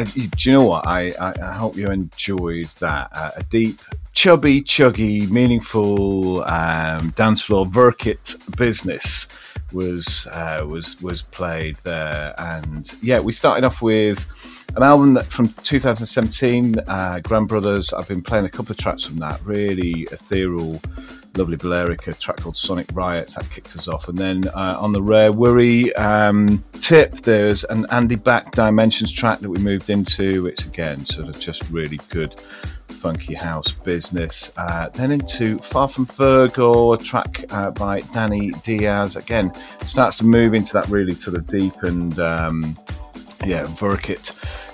I, 0.00 0.04
do 0.04 0.50
you 0.50 0.56
know 0.56 0.64
what? 0.64 0.86
I, 0.86 1.12
I, 1.20 1.34
I 1.42 1.52
hope 1.52 1.76
you 1.76 1.86
enjoyed 1.88 2.68
that. 2.78 3.10
Uh, 3.12 3.32
a 3.36 3.42
deep, 3.42 3.78
chubby, 4.12 4.62
chuggy, 4.62 5.28
meaningful 5.28 6.42
um, 6.44 7.10
dance 7.10 7.42
floor 7.42 7.66
Verkit 7.66 8.56
business 8.56 9.28
was 9.72 10.26
uh, 10.32 10.64
was 10.66 11.00
was 11.02 11.22
played 11.22 11.76
there, 11.84 12.34
and 12.38 12.92
yeah, 13.02 13.20
we 13.20 13.32
started 13.32 13.64
off 13.64 13.82
with 13.82 14.26
an 14.74 14.82
album 14.82 15.14
that 15.14 15.26
from 15.26 15.48
2017, 15.64 16.78
uh, 16.78 17.20
Grand 17.22 17.48
Brothers. 17.48 17.92
I've 17.92 18.08
been 18.08 18.22
playing 18.22 18.46
a 18.46 18.50
couple 18.50 18.72
of 18.72 18.78
tracks 18.78 19.04
from 19.04 19.18
that. 19.18 19.44
Really 19.44 20.08
ethereal, 20.10 20.80
lovely 21.36 21.56
Balearica 21.56 22.18
track 22.18 22.38
called 22.38 22.56
Sonic 22.56 22.86
Riots 22.92 23.34
that 23.34 23.48
kicked 23.50 23.76
us 23.76 23.88
off, 23.88 24.08
and 24.08 24.18
then 24.18 24.48
uh, 24.48 24.76
on 24.78 24.92
the 24.92 25.02
Rare 25.02 25.32
Worry 25.32 25.94
um, 25.94 26.64
tip, 26.80 27.16
there's 27.16 27.64
an 27.64 27.86
Andy 27.90 28.16
Back 28.16 28.52
Dimensions 28.52 29.12
track 29.12 29.40
that 29.40 29.50
we 29.50 29.58
moved 29.58 29.90
into. 29.90 30.46
It's 30.46 30.64
again 30.64 31.04
sort 31.06 31.28
of 31.28 31.38
just 31.38 31.68
really 31.70 32.00
good 32.08 32.40
funky 32.90 33.34
house 33.34 33.72
business. 33.72 34.52
Uh, 34.56 34.88
then 34.90 35.10
into 35.12 35.58
Far 35.58 35.88
From 35.88 36.06
Virgo, 36.06 36.92
a 36.92 36.98
track 36.98 37.44
uh, 37.50 37.70
by 37.70 38.00
Danny 38.00 38.50
Diaz. 38.62 39.16
Again, 39.16 39.52
starts 39.86 40.18
to 40.18 40.24
move 40.24 40.54
into 40.54 40.72
that 40.74 40.88
really 40.88 41.14
sort 41.14 41.36
of 41.36 41.46
deep 41.46 41.82
and 41.82 42.18
um, 42.18 42.78
yeah, 43.44 43.64
Verkit 43.64 44.32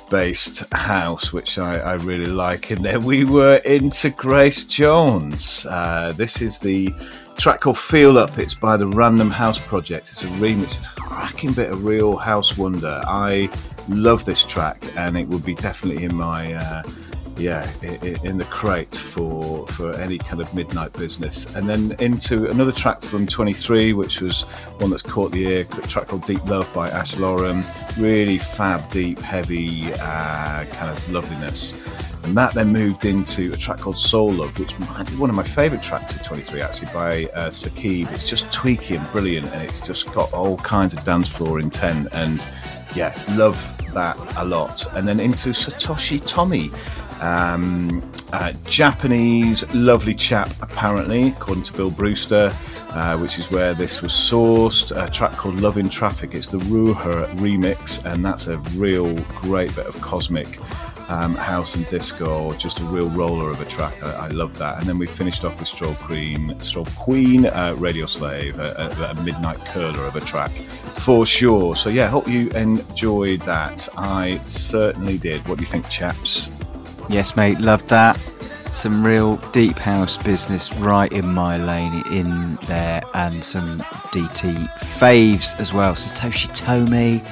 based 0.09 0.73
house, 0.73 1.33
which 1.33 1.59
I, 1.59 1.79
I, 1.79 1.93
really 1.95 2.31
like. 2.31 2.71
And 2.71 2.85
then 2.85 3.05
we 3.05 3.25
were 3.25 3.57
into 3.57 4.11
Grace 4.11 4.65
Jones. 4.65 5.67
Uh, 5.67 6.13
this 6.17 6.41
is 6.41 6.59
the 6.59 6.95
track 7.37 7.61
called 7.61 7.79
Feel 7.79 8.19
Up. 8.19 8.39
It's 8.39 8.55
by 8.55 8.77
the 8.77 8.87
Random 8.87 9.31
House 9.31 9.59
Project. 9.59 10.11
It's 10.11 10.23
a 10.23 10.27
remix. 10.27 10.79
It's 10.79 10.87
a 10.87 10.91
cracking 10.91 11.53
bit 11.53 11.71
of 11.71 11.85
real 11.85 12.17
house 12.17 12.57
wonder. 12.57 13.03
I 13.07 13.51
love 13.89 14.25
this 14.25 14.43
track, 14.43 14.83
and 14.97 15.17
it 15.17 15.27
would 15.29 15.45
be 15.45 15.55
definitely 15.55 16.05
in 16.05 16.15
my. 16.15 16.55
Uh, 16.55 16.83
yeah, 17.37 17.71
in 17.83 18.39
the 18.39 18.47
crate 18.47 18.95
for 18.95 19.67
for 19.69 19.93
any 19.95 20.19
kind 20.19 20.41
of 20.41 20.53
midnight 20.55 20.93
business, 20.95 21.45
and 21.55 21.69
then 21.69 21.95
into 21.99 22.49
another 22.49 22.73
track 22.73 23.03
from 23.03 23.27
23, 23.27 23.93
which 23.93 24.21
was 24.21 24.43
one 24.79 24.91
that's 24.91 25.03
caught 25.03 25.33
the 25.33 25.47
ear, 25.47 25.67
a 25.71 25.87
track 25.87 26.09
called 26.09 26.27
Deep 26.27 26.45
Love 26.47 26.73
by 26.73 26.89
Ash 26.89 27.15
Lorem. 27.17 27.65
Really 27.99 28.39
fab, 28.39 28.91
deep, 28.91 29.19
heavy 29.19 29.93
uh, 29.95 30.65
kind 30.65 30.91
of 30.91 31.11
loveliness. 31.11 31.75
And 32.25 32.37
that 32.37 32.55
then 32.55 32.73
moved 32.73 33.05
into 33.05 33.53
a 33.53 33.57
track 33.57 33.79
called 33.79 33.99
Soul 33.99 34.33
Love, 34.33 34.59
which 34.59 34.77
might 34.81 35.07
be 35.07 35.17
one 35.17 35.31
of 35.31 35.37
my 35.37 35.45
favourite 35.45 35.83
tracks 35.83 36.17
of 36.17 36.25
23, 36.25 36.61
actually, 36.61 36.89
by 36.93 37.25
uh, 37.35 37.51
Sakib. 37.51 38.11
It's 38.13 38.29
just 38.29 38.47
tweaky 38.47 38.99
and 38.99 39.13
brilliant, 39.13 39.47
and 39.53 39.63
it's 39.63 39.81
just 39.81 40.13
got 40.13 40.33
all 40.33 40.57
kinds 40.57 40.93
of 40.93 41.05
dance 41.05 41.29
floor 41.29 41.61
intent. 41.61 42.09
And 42.13 42.45
yeah, 42.97 43.17
love 43.37 43.57
that 43.95 44.19
a 44.37 44.45
lot. 44.45 44.85
And 44.97 45.07
then 45.07 45.21
into 45.21 45.51
Satoshi 45.51 46.21
Tomiie, 46.21 46.75
um, 47.21 48.03
Japanese, 48.65 49.65
lovely 49.75 50.15
chap, 50.15 50.51
apparently, 50.61 51.29
according 51.29 51.65
to 51.65 51.73
Bill 51.73 51.91
Brewster, 51.91 52.51
uh, 52.91 53.17
which 53.19 53.39
is 53.39 53.51
where 53.51 53.75
this 53.75 54.03
was 54.03 54.13
sourced. 54.13 54.91
A 54.97 55.09
track 55.11 55.33
called 55.33 55.61
Love 55.61 55.79
in 55.79 55.89
Traffic. 55.89 56.35
It's 56.35 56.49
the 56.49 56.59
Ruha 56.59 57.35
remix, 57.37 58.05
and 58.05 58.25
that's 58.25 58.47
a 58.47 58.59
real 58.75 59.15
great 59.41 59.75
bit 59.77 59.87
of 59.87 60.01
cosmic. 60.01 60.59
Um, 61.09 61.37
house 61.37 61.77
and 61.77 61.89
disco, 61.89 62.51
just 62.55 62.81
a 62.81 62.83
real 62.83 63.09
roller 63.11 63.49
of 63.49 63.61
a 63.61 63.65
track. 63.65 64.03
I, 64.03 64.27
I, 64.27 64.29
love 64.31 64.59
that. 64.59 64.81
And 64.81 64.89
then 64.89 64.99
we 64.99 65.07
finished 65.07 65.45
off 65.45 65.57
with 65.61 65.69
Strobe 65.69 65.97
Queen, 65.99 66.49
Strobe 66.59 66.93
Queen, 66.97 67.47
uh, 67.47 67.77
Radio 67.79 68.07
Slave, 68.07 68.59
a, 68.59 68.91
a, 68.99 69.11
a, 69.11 69.23
midnight 69.23 69.65
curler 69.67 70.05
of 70.05 70.17
a 70.17 70.21
track 70.21 70.51
for 70.97 71.25
sure. 71.25 71.77
So 71.77 71.91
yeah, 71.91 72.09
hope 72.09 72.27
you 72.27 72.51
enjoyed 72.51 73.41
that. 73.43 73.89
I 73.97 74.41
certainly 74.47 75.17
did. 75.17 75.47
What 75.47 75.59
do 75.59 75.65
you 75.65 75.71
think, 75.71 75.89
chaps? 75.89 76.56
Yes, 77.09 77.37
mate, 77.37 77.61
loved 77.61 77.89
that. 77.89 78.19
Some 78.73 79.07
real 79.07 79.37
deep 79.53 79.79
house 79.79 80.17
business 80.17 80.75
right 80.75 81.11
in 81.13 81.27
my 81.27 81.57
lane 81.57 82.03
in 82.11 82.57
there, 82.67 83.01
and 83.15 83.45
some 83.45 83.79
DT 84.13 84.69
faves 84.79 85.59
as 85.61 85.73
well. 85.73 85.95
Satoshi 85.95 86.49
Tomiie, 86.49 87.25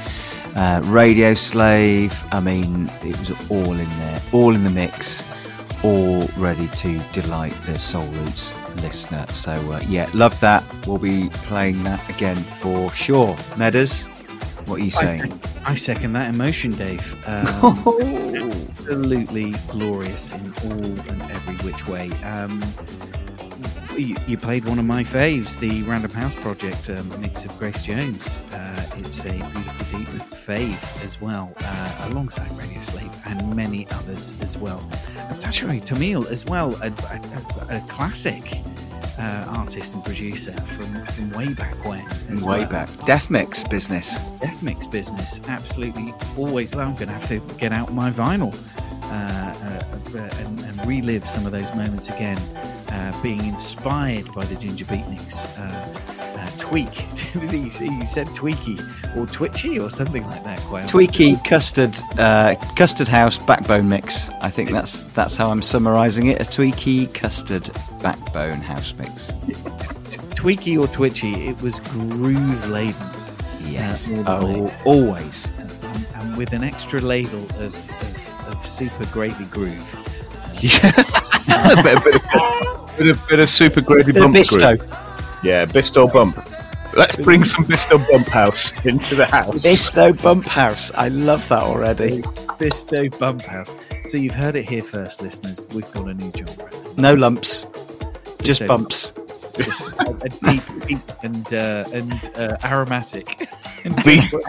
uh, 0.57 0.81
Radio 0.85 1.35
Slave. 1.35 2.23
I 2.33 2.41
mean, 2.41 2.89
it 3.03 3.19
was 3.19 3.33
all 3.51 3.73
in 3.73 3.89
there, 3.99 4.23
all 4.33 4.55
in 4.55 4.65
the 4.65 4.71
mix, 4.71 5.29
all 5.83 6.27
ready 6.39 6.69
to 6.69 6.99
delight 7.13 7.53
the 7.67 7.79
Soul 7.79 8.07
Roots 8.07 8.55
listener. 8.77 9.27
So, 9.29 9.53
uh, 9.53 9.81
yeah, 9.89 10.09
love 10.15 10.39
that. 10.41 10.65
We'll 10.87 10.99
be 10.99 11.29
playing 11.31 11.83
that 11.85 12.09
again 12.09 12.37
for 12.37 12.91
sure. 12.91 13.37
Meadows, 13.57 14.09
what 14.67 14.81
are 14.81 14.85
you 14.85 14.91
saying? 14.91 15.23
I, 15.65 15.75
second 15.75 16.13
that 16.15 16.35
emotion, 16.35 16.73
Dave. 16.73 17.15
Um, 17.29 18.53
absolutely 18.85 19.53
glorious 19.69 20.33
in 20.33 20.55
all 20.65 20.73
and 20.73 21.23
every 21.23 21.57
which 21.57 21.87
way. 21.89 22.11
Um, 22.23 22.63
you, 23.97 24.17
you, 24.27 24.37
played 24.37 24.65
one 24.65 24.79
of 24.79 24.85
my 24.85 25.03
faves, 25.03 25.59
the 25.59 25.83
Random 25.83 26.11
House 26.11 26.35
Project 26.35 26.91
um, 26.91 27.09
mix 27.21 27.45
of 27.45 27.57
Grace 27.59 27.83
Jones. 27.83 28.43
Uh, 28.53 28.87
it's 28.99 29.25
a 29.25 29.31
beautiful 29.33 29.99
deep 29.99 30.09
fave 30.31 31.05
as 31.05 31.21
well, 31.21 31.55
uh, 31.61 32.09
alongside 32.11 32.51
Radio 32.59 32.81
Slave 32.83 33.11
and 33.27 33.55
many 33.55 33.87
others 33.91 34.35
as 34.41 34.59
well. 34.59 34.81
And 35.19 35.37
Tashirai 35.37 35.85
Tamil 35.85 36.27
as 36.29 36.45
well, 36.45 36.75
a, 36.83 36.89
a, 36.89 37.77
a 37.77 37.81
classic 37.89 38.63
uh, 39.19 39.55
artist 39.57 39.95
and 39.95 40.05
producer 40.05 40.53
from, 40.53 41.05
from 41.07 41.31
way 41.31 41.53
back 41.55 41.85
when. 41.85 42.05
Way 42.43 42.61
well. 42.61 42.69
back. 42.69 42.91
Def 43.05 43.31
Mix 43.31 43.65
business. 43.65 44.19
Def 44.41 44.63
Mix 44.63 44.87
business. 44.87 45.41
Absolutely. 45.49 46.15
Always. 46.37 46.75
I'm 46.75 46.95
going 46.95 47.09
to 47.09 47.15
have 47.15 47.27
to 47.27 47.41
get 47.57 47.73
out 47.73 47.93
my 47.93 48.11
vinyl 48.11 48.55
uh, 49.05 49.15
uh, 49.15 50.31
and, 50.39 50.61
and, 50.61 50.87
relive 50.87 51.27
some 51.27 51.47
of 51.47 51.53
those 51.53 51.75
moments 51.75 52.09
again. 52.09 52.39
Uh, 52.89 53.23
being 53.23 53.45
inspired 53.47 54.33
by 54.35 54.45
the 54.45 54.55
Ginger 54.55 54.85
Beatniks. 54.85 55.49
Tweak. 56.65 56.89
He, 57.35 57.65
he 57.65 58.05
said 58.05 58.29
tweaky 58.29 58.79
or 59.17 59.27
twitchy 59.27 59.79
or 59.79 59.91
something 59.91 60.25
like 60.29 60.45
that. 60.45 60.59
Quite 60.61 60.87
tweaky 60.87 61.45
custard 61.45 61.95
uh, 62.17 62.55
custard 62.77 63.09
house 63.09 63.39
backbone 63.39 63.89
mix. 63.89 64.29
I 64.41 64.51
think 64.51 64.71
that's 64.71 65.03
that's 65.15 65.37
how 65.37 65.51
I'm 65.51 65.61
summarising 65.61 66.29
it. 66.29 66.41
A 66.41 66.45
tweaky 66.45 67.13
custard 67.13 67.69
backbone 68.03 68.61
house 68.61 68.95
mix. 68.95 69.33
Tweaky 70.35 70.81
or 70.81 70.87
twitchy, 70.87 71.49
it 71.49 71.61
was 71.61 71.81
groove 71.81 72.69
laden. 72.69 72.95
Yes, 73.67 74.13
uh, 74.13 74.25
oh, 74.27 74.75
always. 74.85 75.53
And, 75.59 76.07
and, 76.15 76.37
with 76.37 76.53
an 76.53 76.63
extra 76.63 77.01
ladle 77.01 77.41
of, 77.41 77.65
of, 77.65 78.47
of 78.49 78.67
super 78.67 79.07
gravy 79.07 79.45
groove. 79.47 79.91
Yeah, 80.61 80.91
a 80.91 81.83
bit, 81.83 81.99
a 81.99 82.05
bit, 82.05 82.15
of, 82.17 82.97
bit, 82.97 83.09
of, 83.09 83.29
bit 83.29 83.41
of 83.41 83.51
super 83.51 83.81
gravy 83.81 84.13
bump. 84.13 84.37
Bisto. 84.37 84.79
Groove. 84.79 84.91
Yeah, 85.43 85.67
Bisto 85.67 86.11
bump. 86.13 86.37
Let's 86.97 87.17
bring 87.17 87.45
some 87.45 87.65
Bisto 87.65 88.09
Bump 88.11 88.29
House 88.29 88.73
into 88.85 89.17
the 89.17 89.27
house. 89.27 89.67
Bisto 89.67 90.21
Bump 90.23 90.47
House. 90.47 90.93
I 90.95 91.09
love 91.09 91.47
that 91.49 91.63
already. 91.63 92.23
Bisto 92.59 93.19
Bump 93.19 93.43
House. 93.43 93.75
So 94.05 94.17
you've 94.17 94.35
heard 94.35 94.55
it 94.55 94.69
here 94.69 94.83
first, 94.83 95.21
listeners. 95.21 95.67
We've 95.75 95.91
got 95.93 96.09
a 96.09 96.15
new 96.15 96.31
genre. 96.37 96.71
No 96.97 97.15
lumps, 97.15 97.67
just 98.43 98.67
bumps. 98.67 99.13
Just 99.59 99.93
a, 100.01 100.11
a 100.23 100.29
deep, 100.29 100.63
deep 100.87 101.01
and 101.23 101.55
uh, 101.55 101.85
and 101.93 102.31
uh, 102.37 102.57
aromatic. 102.65 103.49
And 103.87 103.95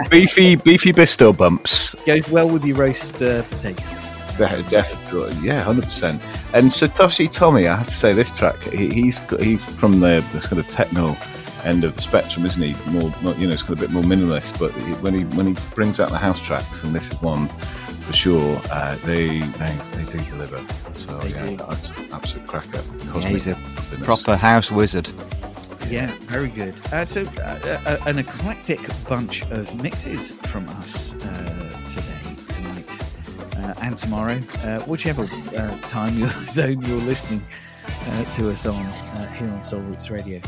beefy, 0.10 0.56
beefy 0.56 0.94
Bisto 0.94 1.38
bumps. 1.38 1.94
Goes 2.06 2.30
well 2.30 2.48
with 2.48 2.64
your 2.64 2.78
roast 2.78 3.22
uh, 3.22 3.44
potatoes. 3.44 4.16
Definitely, 4.38 5.36
yeah, 5.46 5.62
hundred 5.62 5.84
percent. 5.84 6.22
And 6.54 6.68
Satoshi 6.68 7.28
Tomiie, 7.28 7.68
I 7.70 7.76
have 7.76 7.88
to 7.88 7.94
say, 7.94 8.14
this 8.14 8.32
track, 8.32 8.58
he, 8.62 8.90
he's 8.90 9.20
he's 9.42 9.62
from 9.66 10.00
the, 10.00 10.26
the 10.32 10.40
kind 10.40 10.58
of 10.58 10.70
techno 10.70 11.18
end 11.66 11.84
of 11.84 11.96
the 11.96 12.02
spectrum, 12.02 12.46
isn't 12.46 12.62
he? 12.62 12.74
More, 12.92 13.14
more 13.22 13.34
you 13.36 13.48
know, 13.48 13.54
it's 13.54 13.64
got 13.64 13.72
a 13.72 13.82
bit 13.82 13.92
more 13.92 14.04
minimalist. 14.04 14.60
But 14.60 14.72
when 15.02 15.14
he 15.14 15.24
when 15.36 15.48
he 15.48 15.56
brings 15.74 16.00
out 16.00 16.10
the 16.10 16.18
house 16.18 16.40
tracks, 16.40 16.84
and 16.84 16.96
this 16.96 17.12
is 17.12 17.22
one 17.22 17.48
for 18.06 18.14
sure, 18.14 18.62
uh, 18.72 18.96
they, 19.04 19.40
they 19.40 19.78
they 19.94 20.18
do 20.18 20.24
deliver. 20.26 20.58
So 20.94 21.18
they 21.20 21.30
yeah, 21.30 21.46
do. 21.46 21.58
that's 21.58 21.92
absolute 22.12 22.48
cracker. 22.48 22.82
Yeah, 23.20 23.28
he's 23.28 23.48
a 23.48 23.56
proper 24.04 24.36
house 24.36 24.72
wizard. 24.72 25.10
Yeah, 25.90 26.08
very 26.22 26.50
good. 26.50 26.82
Uh, 26.92 27.06
so, 27.06 27.24
uh, 27.40 27.80
uh, 27.86 27.98
an 28.08 28.18
eclectic 28.18 28.80
bunch 29.08 29.44
of 29.52 29.76
mixes 29.82 30.32
from 30.32 30.68
us 30.70 31.14
uh, 31.14 31.86
today, 31.88 32.36
tonight, 32.50 33.00
uh, 33.58 33.74
and 33.84 33.96
tomorrow, 33.96 34.42
uh, 34.64 34.80
whichever 34.82 35.28
time 35.88 36.18
your 36.18 36.30
zone 36.48 36.82
you're 36.82 36.98
listening 37.02 37.44
to 38.32 38.50
us 38.50 38.66
on 38.66 38.86
here 39.34 39.50
on 39.50 39.62
Soul 39.64 39.82
Roots 39.82 40.10
Radio. 40.10 40.40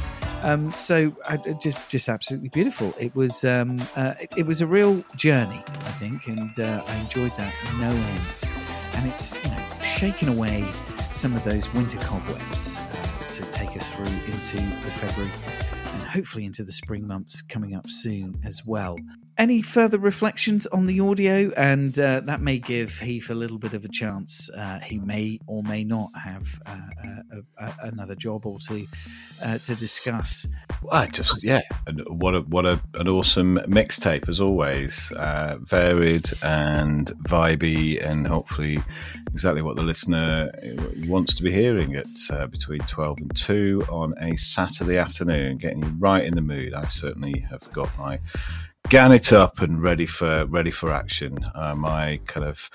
Um, 0.41 0.71
so 0.71 1.15
I, 1.27 1.37
just 1.37 1.89
just 1.89 2.09
absolutely 2.09 2.49
beautiful. 2.49 2.93
It 2.99 3.15
was 3.15 3.43
um, 3.43 3.81
uh, 3.95 4.13
it, 4.19 4.29
it, 4.37 4.45
was 4.45 4.61
a 4.61 4.67
real 4.67 5.03
journey, 5.15 5.63
I 5.67 5.91
think, 5.91 6.27
and 6.27 6.59
uh, 6.59 6.83
I 6.85 6.95
enjoyed 6.97 7.35
that 7.37 7.53
no 7.79 7.89
end. 7.89 8.21
And 8.95 9.09
it's 9.09 9.43
you 9.43 9.49
know 9.49 9.63
shaken 9.83 10.29
away 10.29 10.63
some 11.13 11.35
of 11.35 11.43
those 11.43 11.73
winter 11.73 11.97
cobwebs 11.99 12.77
uh, 12.77 13.29
to 13.31 13.43
take 13.45 13.75
us 13.75 13.89
through 13.89 14.05
into 14.05 14.57
the 14.57 14.91
February 14.91 15.31
and 15.93 16.03
hopefully 16.03 16.45
into 16.45 16.63
the 16.63 16.71
spring 16.71 17.07
months 17.07 17.41
coming 17.41 17.73
up 17.73 17.89
soon 17.89 18.39
as 18.45 18.63
well. 18.65 18.97
Any 19.37 19.61
further 19.61 19.99
reflections 19.99 20.65
on 20.67 20.85
the 20.85 20.99
audio? 20.99 21.51
And 21.55 21.97
uh, 21.99 22.21
that 22.21 22.41
may 22.41 22.59
give 22.59 22.97
Heath 22.99 23.29
a 23.29 23.35
little 23.35 23.57
bit 23.57 23.73
of 23.73 23.85
a 23.85 23.87
chance. 23.87 24.49
Uh, 24.49 24.79
he 24.79 24.97
may 24.99 25.39
or 25.47 25.63
may 25.63 25.83
not 25.83 26.09
have 26.15 26.47
uh, 26.65 26.77
uh, 27.05 27.41
uh, 27.59 27.71
another 27.81 28.15
job 28.15 28.45
or 28.45 28.57
two 28.59 28.87
uh, 29.43 29.57
to 29.59 29.75
discuss. 29.75 30.47
I 30.91 31.07
just 31.07 31.43
yeah, 31.43 31.61
what 32.07 32.35
a 32.35 32.41
what 32.41 32.65
a 32.65 32.79
an 32.95 33.07
awesome 33.07 33.57
mixtape 33.67 34.29
as 34.29 34.39
always, 34.39 35.11
uh, 35.13 35.57
varied 35.61 36.29
and 36.41 37.07
vibey, 37.23 38.03
and 38.03 38.27
hopefully 38.27 38.79
exactly 39.31 39.61
what 39.61 39.75
the 39.75 39.83
listener 39.83 40.51
wants 41.05 41.35
to 41.35 41.43
be 41.43 41.51
hearing 41.51 41.95
at 41.95 42.07
between 42.51 42.79
twelve 42.79 43.17
and 43.17 43.35
two 43.35 43.83
on 43.89 44.13
a 44.19 44.35
Saturday 44.35 44.97
afternoon, 44.97 45.57
getting 45.57 45.83
you 45.83 45.95
right 45.99 46.23
in 46.23 46.35
the 46.35 46.41
mood. 46.41 46.73
I 46.73 46.85
certainly 46.85 47.45
have 47.49 47.71
got 47.73 47.95
my 47.97 48.19
gannet 48.89 49.33
up 49.33 49.59
and 49.59 49.81
ready 49.81 50.05
for 50.05 50.45
ready 50.45 50.71
for 50.71 50.91
action. 50.91 51.39
Uh, 51.55 51.75
my 51.75 52.19
kind 52.27 52.45
of 52.45 52.69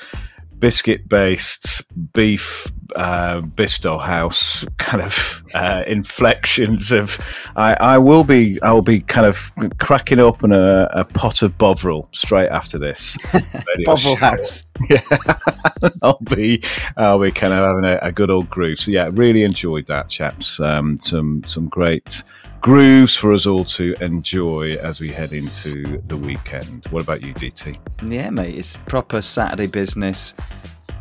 biscuit 0.59 1.09
based 1.09 1.83
beef 2.13 2.71
uh, 2.95 3.41
Bisto 3.41 4.01
house 4.01 4.65
kind 4.79 5.03
of 5.03 5.43
uh, 5.55 5.83
inflections 5.87 6.93
of 6.93 7.19
I, 7.57 7.75
I 7.81 7.99
will 7.99 8.23
be 8.23 8.61
I 8.63 8.73
will 8.73 8.83
be 8.83 9.01
kind 9.01 9.27
of 9.27 9.51
cracking 9.79 10.21
open 10.21 10.53
a, 10.53 10.89
a 10.93 11.05
pot 11.05 11.43
of 11.43 11.57
Bovril 11.59 12.09
straight 12.13 12.49
after 12.49 12.79
this 12.79 13.17
Bovril. 13.85 14.17
House. 14.17 14.65
Yeah, 14.89 15.03
I'll 16.03 16.19
be 16.21 16.63
I'll 16.97 17.19
be 17.21 17.33
kind 17.33 17.53
of 17.53 17.59
having 17.61 17.85
a, 17.85 17.99
a 18.03 18.13
good 18.13 18.31
old 18.31 18.51
groove. 18.51 18.79
So 18.79 18.91
yeah, 18.91 19.09
really 19.13 19.43
enjoyed 19.43 19.87
that, 19.87 20.11
chaps. 20.11 20.61
Um, 20.61 20.99
some 20.99 21.43
some 21.45 21.69
great 21.69 22.23
grooves 22.63 23.17
for 23.17 23.33
us 23.33 23.45
all 23.45 23.65
to 23.65 23.95
enjoy 24.01 24.75
as 24.77 25.01
we 25.01 25.09
head 25.09 25.33
into 25.33 26.01
the 26.07 26.17
weekend. 26.17 26.87
What 26.91 27.03
about 27.03 27.21
you, 27.23 27.35
DT? 27.35 27.77
Yeah, 28.11 28.31
mate, 28.31 28.55
it's 28.55 28.77
proper 28.77 29.21
Saturday 29.21 29.67
business. 29.67 30.35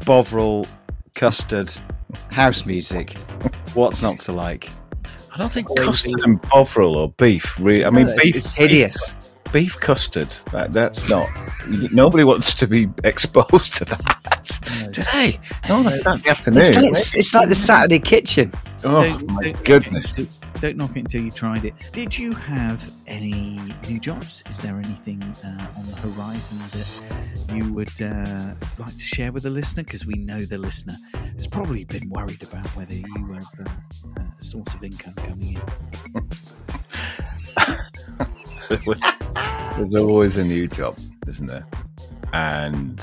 Bovril, 0.05 0.65
custard, 1.15 1.71
house 2.31 2.65
music. 2.65 3.11
What's 3.75 4.01
not 4.01 4.19
to 4.21 4.31
like? 4.33 4.69
I 5.33 5.37
don't 5.37 5.51
think 5.51 5.67
custard 5.77 6.19
and 6.23 6.41
Bovril 6.41 6.97
or 6.97 7.09
beef. 7.13 7.57
Really, 7.59 7.85
I 7.85 7.89
mean, 7.91 8.07
it's- 8.07 8.23
beef. 8.25 8.35
it's 8.35 8.53
hideous. 8.53 9.13
Beef, 9.13 9.53
beef 9.53 9.79
custard. 9.79 10.35
That, 10.51 10.71
that's 10.71 11.07
not. 11.09 11.29
nobody 11.91 12.23
wants 12.23 12.53
to 12.55 12.67
be 12.67 12.89
exposed 13.03 13.75
to 13.75 13.85
that. 13.85 14.59
Do 14.93 15.03
they? 15.13 15.39
No, 15.69 15.83
that's 15.83 16.01
Saturday 16.03 16.29
afternoon. 16.29 16.63
It's, 16.63 16.69
it's, 16.75 17.15
it's 17.15 17.33
like 17.35 17.47
the 17.49 17.55
Saturday 17.55 17.99
kitchen. 17.99 18.51
Oh 18.83 19.03
Don't- 19.03 19.27
my 19.31 19.43
don't- 19.43 19.63
goodness! 19.63 20.17
Don't 20.17 20.40
knock 20.61 20.95
it 20.95 20.99
until 20.99 21.23
you 21.23 21.31
tried 21.31 21.65
it. 21.65 21.73
Did 21.91 22.17
you 22.17 22.33
have 22.33 22.87
any 23.07 23.59
new 23.89 23.99
jobs? 23.99 24.43
Is 24.47 24.61
there 24.61 24.75
anything 24.77 25.21
uh, 25.23 25.67
on 25.75 25.83
the 25.83 25.95
horizon 25.95 26.57
that 26.59 27.55
you 27.55 27.73
would 27.73 28.01
uh, 28.01 28.53
like 28.77 28.93
to 28.93 28.99
share 28.99 29.31
with 29.31 29.43
the 29.43 29.49
listener? 29.49 29.83
Because 29.83 30.05
we 30.05 30.13
know 30.13 30.39
the 30.39 30.59
listener 30.59 30.95
has 31.13 31.47
probably 31.47 31.83
been 31.85 32.09
worried 32.09 32.43
about 32.43 32.67
whether 32.75 32.93
you 32.93 33.33
have 33.33 33.45
uh, 33.59 34.21
a 34.39 34.43
source 34.43 34.73
of 34.75 34.83
income 34.83 35.15
coming 35.15 35.55
in. 35.55 36.29
There's 39.77 39.95
always 39.95 40.37
a 40.37 40.43
new 40.43 40.67
job, 40.67 40.99
isn't 41.27 41.47
there? 41.47 41.65
And 42.33 43.01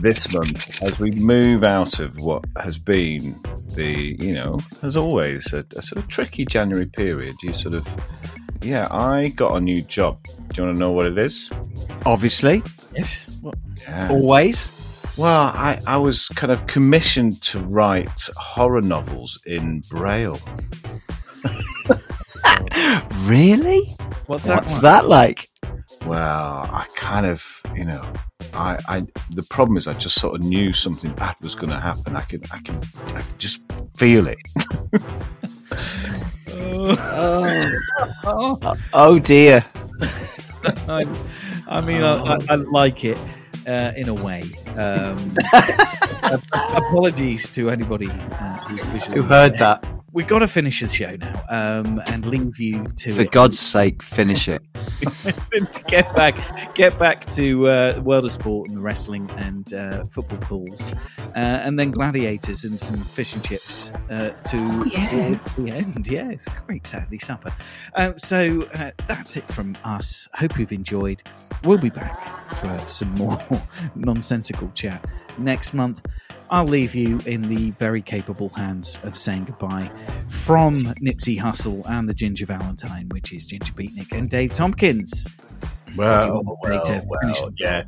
this 0.00 0.32
month, 0.32 0.82
as 0.82 0.98
we 0.98 1.10
move 1.12 1.64
out 1.64 1.98
of 2.00 2.14
what 2.20 2.44
has 2.60 2.78
been 2.78 3.34
the, 3.74 4.16
you 4.18 4.32
know, 4.32 4.58
as 4.82 4.96
always, 4.96 5.52
a, 5.52 5.64
a 5.76 5.82
sort 5.82 6.02
of 6.02 6.08
tricky 6.08 6.44
January 6.44 6.86
period, 6.86 7.34
you 7.42 7.52
sort 7.52 7.74
of, 7.74 7.86
yeah, 8.62 8.88
I 8.90 9.28
got 9.28 9.54
a 9.56 9.60
new 9.60 9.82
job. 9.82 10.22
Do 10.24 10.32
you 10.56 10.64
want 10.66 10.76
to 10.76 10.80
know 10.80 10.92
what 10.92 11.06
it 11.06 11.18
is? 11.18 11.50
Obviously, 12.06 12.62
Yes. 12.94 13.38
What? 13.42 13.54
Yeah. 13.82 14.08
always. 14.10 14.72
Well, 15.16 15.48
I, 15.54 15.80
I 15.86 15.96
was 15.96 16.28
kind 16.28 16.52
of 16.52 16.66
commissioned 16.66 17.42
to 17.42 17.60
write 17.60 18.28
horror 18.36 18.80
novels 18.80 19.40
in 19.46 19.82
Braille. 19.90 20.38
Really? 23.24 23.82
What's 24.26 24.46
that? 24.46 24.56
What's 24.62 24.78
that 24.78 25.06
like? 25.08 25.48
Well, 26.04 26.68
I 26.72 26.86
kind 26.96 27.26
of, 27.26 27.44
you 27.74 27.84
know, 27.84 28.04
I, 28.54 28.78
I, 28.88 29.06
the 29.30 29.42
problem 29.50 29.76
is 29.76 29.86
I 29.86 29.92
just 29.94 30.20
sort 30.20 30.34
of 30.36 30.42
knew 30.42 30.72
something 30.72 31.12
bad 31.14 31.36
was 31.42 31.54
going 31.54 31.70
to 31.70 31.78
happen. 31.78 32.16
I 32.16 32.22
could, 32.22 32.46
I 32.52 32.60
can, 32.60 32.80
I 33.14 33.20
could 33.20 33.38
just 33.38 33.60
feel 33.96 34.26
it. 34.26 34.38
Oh 38.92 39.18
dear. 39.22 39.64
I, 40.88 41.04
I 41.68 41.80
mean, 41.80 42.02
I, 42.02 42.16
I, 42.16 42.38
I 42.48 42.54
like 42.56 43.04
it 43.04 43.18
uh, 43.66 43.92
in 43.96 44.08
a 44.08 44.14
way. 44.14 44.42
Um, 44.76 45.36
apologies 46.52 47.48
to 47.50 47.70
anybody 47.70 48.10
uh, 48.10 48.58
who's 48.66 48.84
visually 48.84 49.20
Who 49.20 49.22
heard 49.22 49.58
that? 49.58 49.84
We've 50.10 50.26
got 50.26 50.38
to 50.38 50.48
finish 50.48 50.80
the 50.80 50.88
show 50.88 51.16
now 51.16 51.44
um, 51.50 52.02
and 52.06 52.24
leave 52.24 52.58
you 52.58 52.86
to 52.96 53.14
For 53.14 53.22
it. 53.22 53.30
God's 53.30 53.58
sake, 53.58 54.02
finish 54.02 54.48
it. 54.48 54.62
to 55.02 55.84
get 55.86 56.14
back, 56.14 56.74
get 56.74 56.96
back 56.96 57.26
to 57.30 57.68
uh, 57.68 58.00
world 58.02 58.24
of 58.24 58.32
sport 58.32 58.68
and 58.68 58.78
the 58.78 58.80
wrestling 58.80 59.30
and 59.36 59.74
uh, 59.74 60.04
football 60.06 60.38
pools, 60.38 60.94
uh, 61.18 61.30
and 61.34 61.78
then 61.78 61.90
gladiators 61.90 62.64
and 62.64 62.80
some 62.80 63.04
fish 63.04 63.34
and 63.34 63.44
chips 63.44 63.92
uh, 64.08 64.30
to 64.44 64.56
yeah. 64.86 65.38
the 65.58 65.70
end. 65.70 66.08
Yeah, 66.08 66.30
it's 66.30 66.46
a 66.46 66.50
great 66.66 66.86
Saturday 66.86 67.18
supper. 67.18 67.52
Um, 67.94 68.16
so 68.16 68.62
uh, 68.74 68.92
that's 69.06 69.36
it 69.36 69.46
from 69.52 69.76
us. 69.84 70.26
Hope 70.32 70.58
you've 70.58 70.72
enjoyed. 70.72 71.22
We'll 71.64 71.76
be 71.76 71.90
back 71.90 72.50
for 72.54 72.78
some 72.88 73.10
more 73.16 73.38
nonsensical 73.94 74.70
chat 74.74 75.04
next 75.36 75.74
month. 75.74 76.00
I'll 76.50 76.64
leave 76.64 76.94
you 76.94 77.18
in 77.26 77.42
the 77.48 77.72
very 77.72 78.00
capable 78.00 78.48
hands 78.48 78.98
of 79.02 79.18
saying 79.18 79.44
goodbye 79.44 79.90
from 80.28 80.84
Nipsey 80.94 81.38
Hussle 81.38 81.82
and 81.86 82.08
the 82.08 82.14
Ginger 82.14 82.46
Valentine, 82.46 83.08
which 83.10 83.32
is 83.32 83.44
Ginger 83.44 83.72
Beatnik 83.74 84.12
and 84.16 84.30
Dave 84.30 84.54
Tompkins. 84.54 85.26
Well, 85.96 86.42
to 86.42 87.02
well, 87.06 87.06
well, 87.06 87.52
yeah. 87.58 87.84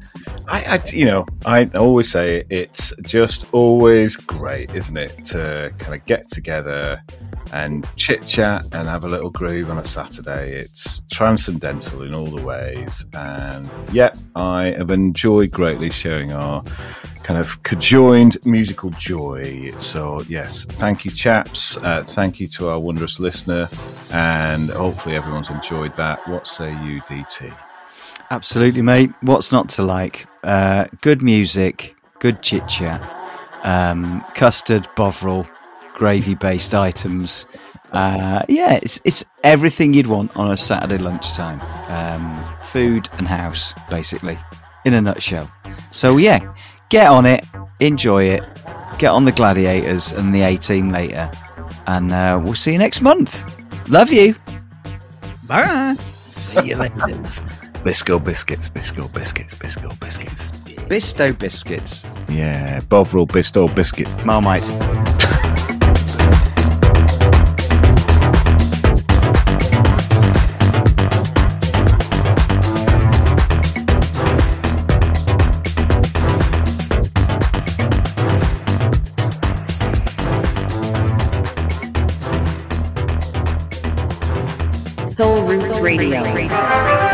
I, 0.48 0.76
I, 0.76 0.82
you 0.92 1.04
know, 1.04 1.26
I 1.44 1.66
always 1.74 2.10
say 2.10 2.44
it's 2.50 2.94
just 3.02 3.44
always 3.52 4.16
great, 4.16 4.70
isn't 4.74 4.96
it, 4.96 5.24
to 5.26 5.72
kind 5.78 5.94
of 5.94 6.04
get 6.06 6.28
together 6.28 7.02
and 7.52 7.86
chit 7.96 8.24
chat 8.26 8.62
and 8.72 8.88
have 8.88 9.04
a 9.04 9.08
little 9.08 9.30
groove 9.30 9.70
on 9.70 9.78
a 9.78 9.84
Saturday. 9.84 10.52
It's 10.52 11.02
transcendental 11.12 12.02
in 12.02 12.14
all 12.14 12.26
the 12.26 12.44
ways, 12.44 13.04
and 13.12 13.68
yeah, 13.92 14.12
I 14.34 14.68
have 14.70 14.90
enjoyed 14.90 15.50
greatly 15.50 15.90
sharing 15.90 16.32
our 16.32 16.62
kind 17.22 17.38
of 17.38 17.62
conjoined 17.62 18.38
musical 18.44 18.90
joy. 18.90 19.70
So 19.78 20.22
yes, 20.28 20.64
thank 20.64 21.04
you, 21.04 21.10
chaps. 21.10 21.76
Uh, 21.78 22.02
thank 22.02 22.40
you 22.40 22.46
to 22.48 22.70
our 22.70 22.78
wondrous 22.78 23.20
listener, 23.20 23.68
and 24.12 24.70
hopefully 24.70 25.16
everyone's 25.16 25.50
enjoyed 25.50 25.94
that. 25.96 26.26
What 26.28 26.46
say 26.46 26.70
you, 26.70 27.00
DT? 27.02 27.52
Absolutely, 28.30 28.82
mate. 28.82 29.10
What's 29.22 29.50
not 29.50 29.68
to 29.70 29.82
like? 29.82 30.26
Uh, 30.44 30.86
good 31.00 31.20
music, 31.20 31.96
good 32.20 32.42
chit 32.42 32.66
chat, 32.68 33.02
um, 33.64 34.24
custard, 34.34 34.86
bovril, 34.96 35.48
gravy 35.94 36.36
based 36.36 36.72
items. 36.72 37.46
Uh, 37.90 38.42
yeah, 38.48 38.78
it's 38.82 39.00
it's 39.04 39.24
everything 39.42 39.92
you'd 39.94 40.06
want 40.06 40.34
on 40.36 40.52
a 40.52 40.56
Saturday 40.56 40.98
lunchtime. 40.98 41.60
Um, 41.88 42.56
food 42.62 43.08
and 43.18 43.26
house, 43.26 43.74
basically, 43.90 44.38
in 44.84 44.94
a 44.94 45.00
nutshell. 45.00 45.50
So 45.90 46.16
yeah, 46.16 46.54
get 46.88 47.08
on 47.08 47.26
it, 47.26 47.44
enjoy 47.80 48.24
it, 48.24 48.44
get 48.98 49.10
on 49.10 49.24
the 49.24 49.32
gladiators 49.32 50.12
and 50.12 50.32
the 50.32 50.42
A 50.42 50.56
team 50.56 50.90
later, 50.90 51.28
and 51.88 52.12
uh, 52.12 52.40
we'll 52.40 52.54
see 52.54 52.72
you 52.72 52.78
next 52.78 53.00
month. 53.02 53.44
Love 53.88 54.12
you. 54.12 54.36
Bye. 55.48 55.96
See 56.28 56.68
you 56.68 56.76
later. 56.76 57.24
Bisco 57.84 58.18
biscuits, 58.18 58.68
Bisco 58.68 59.08
biscuits, 59.08 59.54
Bisco 59.54 59.88
biscuits. 59.98 60.50
Bisto 60.88 61.32
biscuits, 61.38 62.04
Yeah, 62.28 62.80
Bovril 62.88 63.26
Bisto 63.26 63.68
biscuit. 63.68 64.08
Marmite. 64.24 64.66
Soul 85.06 85.46
Roots 85.46 85.80
Radio. 85.80 87.09